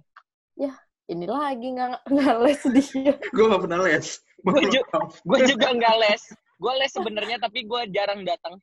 Ini 1.07 1.27
lagi 1.31 1.69
nggak 1.71 2.11
nggak 2.11 2.35
les 2.43 2.63
dia. 2.75 3.15
Gue 3.37 3.47
gak 3.47 3.63
pernah 3.63 3.81
les. 3.87 4.07
Gue 5.23 5.39
juga 5.47 5.69
nggak 5.71 5.97
les. 6.03 6.23
Gue 6.59 6.73
les 6.83 6.91
sebenarnya 6.91 7.39
tapi 7.39 7.63
gue 7.63 7.81
jarang 7.95 8.27
datang. 8.27 8.59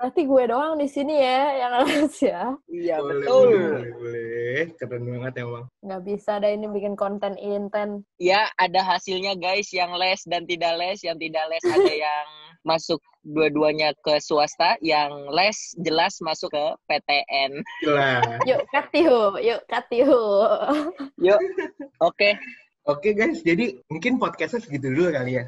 Berarti 0.00 0.24
gue 0.24 0.44
doang 0.48 0.80
di 0.80 0.88
sini 0.88 1.12
ya 1.20 1.60
yang 1.60 1.74
les 1.84 2.16
ya. 2.18 2.56
Iya 2.66 2.96
boleh, 2.98 3.14
betul. 3.20 3.50
boleh, 3.52 3.92
boleh. 3.94 4.62
Keren 4.80 5.02
banget 5.06 5.34
ya, 5.38 5.44
Bang. 5.46 5.66
Nggak 5.86 6.02
bisa 6.08 6.32
dah 6.40 6.50
ini 6.50 6.66
bikin 6.72 6.94
konten 6.96 7.32
inten. 7.36 7.90
Ya 8.16 8.48
ada 8.56 8.80
hasilnya 8.80 9.36
guys 9.36 9.70
yang 9.70 9.92
les 9.94 10.24
dan 10.26 10.48
tidak 10.50 10.80
les, 10.82 10.98
yang 11.04 11.20
tidak 11.20 11.44
les 11.52 11.62
ada 11.68 11.92
yang 11.94 12.26
masuk 12.64 12.98
dua-duanya 13.20 13.92
ke 14.00 14.16
swasta, 14.22 14.80
yang 14.80 15.28
les 15.32 15.76
jelas 15.80 16.16
masuk 16.24 16.50
ke 16.52 16.64
PTN. 16.88 17.52
Gila. 17.84 18.12
Yuk 18.48 18.62
katihu, 18.72 19.22
yuk 19.40 19.60
katihu. 19.68 20.22
Yuk, 21.26 21.40
oke. 22.00 22.30
Oke 22.88 23.12
guys, 23.12 23.44
jadi 23.44 23.76
mungkin 23.92 24.16
podcastnya 24.16 24.64
segitu 24.64 24.88
dulu 24.88 25.12
kali 25.12 25.36
ya. 25.36 25.44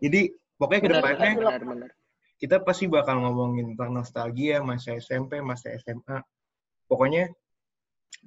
Jadi 0.00 0.32
pokoknya 0.56 0.80
Benar, 0.80 0.88
ke 0.88 0.96
depannya 0.96 1.30
benar, 1.36 1.60
benar. 1.60 1.90
kita 2.40 2.56
pasti 2.64 2.88
bakal 2.88 3.20
ngomongin 3.20 3.76
tentang 3.76 3.92
nostalgia 4.00 4.64
masa 4.64 4.96
SMP, 4.96 5.44
masa 5.44 5.76
SMA. 5.76 6.24
Pokoknya 6.88 7.28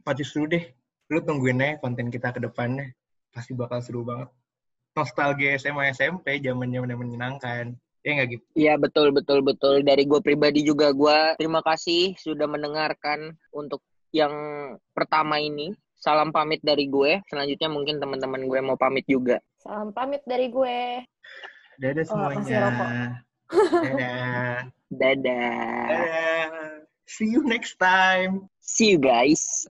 pasti 0.05 0.21
seru 0.23 0.45
deh. 0.45 0.63
Lu 1.09 1.19
tungguin 1.25 1.59
aja 1.65 1.81
konten 1.81 2.13
kita 2.13 2.29
ke 2.29 2.39
depannya. 2.39 2.93
Pasti 3.33 3.57
bakal 3.57 3.81
seru 3.81 4.05
banget. 4.05 4.29
Nostalgia 4.93 5.57
SMA 5.57 5.89
SMP 5.89 6.37
zaman-zaman 6.39 6.93
yang 6.93 7.01
menyenangkan. 7.01 7.73
Ya 8.03 8.19
nggak 8.19 8.29
gitu? 8.35 8.43
Iya 8.53 8.73
betul 8.75 9.07
betul 9.15 9.39
betul. 9.39 9.79
Dari 9.81 10.03
gue 10.03 10.19
pribadi 10.19 10.59
juga 10.61 10.91
gue 10.91 11.39
terima 11.39 11.63
kasih 11.63 12.15
sudah 12.19 12.45
mendengarkan 12.45 13.31
untuk 13.55 13.79
yang 14.11 14.31
pertama 14.91 15.39
ini. 15.39 15.71
Salam 15.95 16.35
pamit 16.35 16.59
dari 16.59 16.91
gue. 16.91 17.23
Selanjutnya 17.31 17.71
mungkin 17.71 18.03
teman-teman 18.03 18.43
gue 18.43 18.59
mau 18.59 18.75
pamit 18.75 19.07
juga. 19.07 19.39
Salam 19.63 19.95
pamit 19.95 20.19
dari 20.27 20.51
gue. 20.51 20.99
Dadah 21.79 22.03
Oh, 22.03 22.07
semuanya. 22.11 22.59
rokok. 22.59 22.89
Dadah. 23.71 24.55
Dadah. 24.91 25.87
Dadah. 25.87 26.47
See 27.07 27.31
you 27.31 27.39
next 27.47 27.79
time. 27.79 28.51
See 28.59 28.91
you 28.91 28.99
guys. 28.99 29.63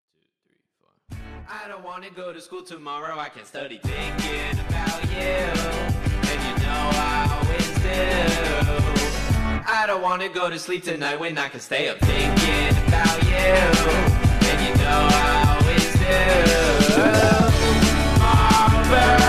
I 1.50 1.66
don't 1.66 1.82
wanna 1.82 2.14
go 2.14 2.30
to 2.30 2.38
school 2.38 2.62
tomorrow. 2.62 3.18
I 3.18 3.26
can 3.26 3.42
study 3.42 3.82
thinking 3.82 4.54
about 4.70 5.02
you. 5.10 5.50
And 6.30 6.40
you 6.46 6.54
know 6.62 6.84
I 6.94 7.39
always 7.50 7.68
do. 7.82 7.88
I 9.66 9.84
don't 9.86 10.02
wanna 10.02 10.28
go 10.28 10.50
to 10.50 10.58
sleep 10.58 10.84
tonight 10.84 11.18
when 11.18 11.38
I 11.38 11.48
can 11.48 11.60
stay 11.60 11.88
up 11.88 11.98
thinking 11.98 12.76
about 12.86 13.22
you. 13.24 13.54
And 14.48 14.60
you 14.66 14.74
know 14.82 15.08
I 15.10 15.58
always 15.58 15.92
do. 15.92 16.18
Oh, 18.22 19.19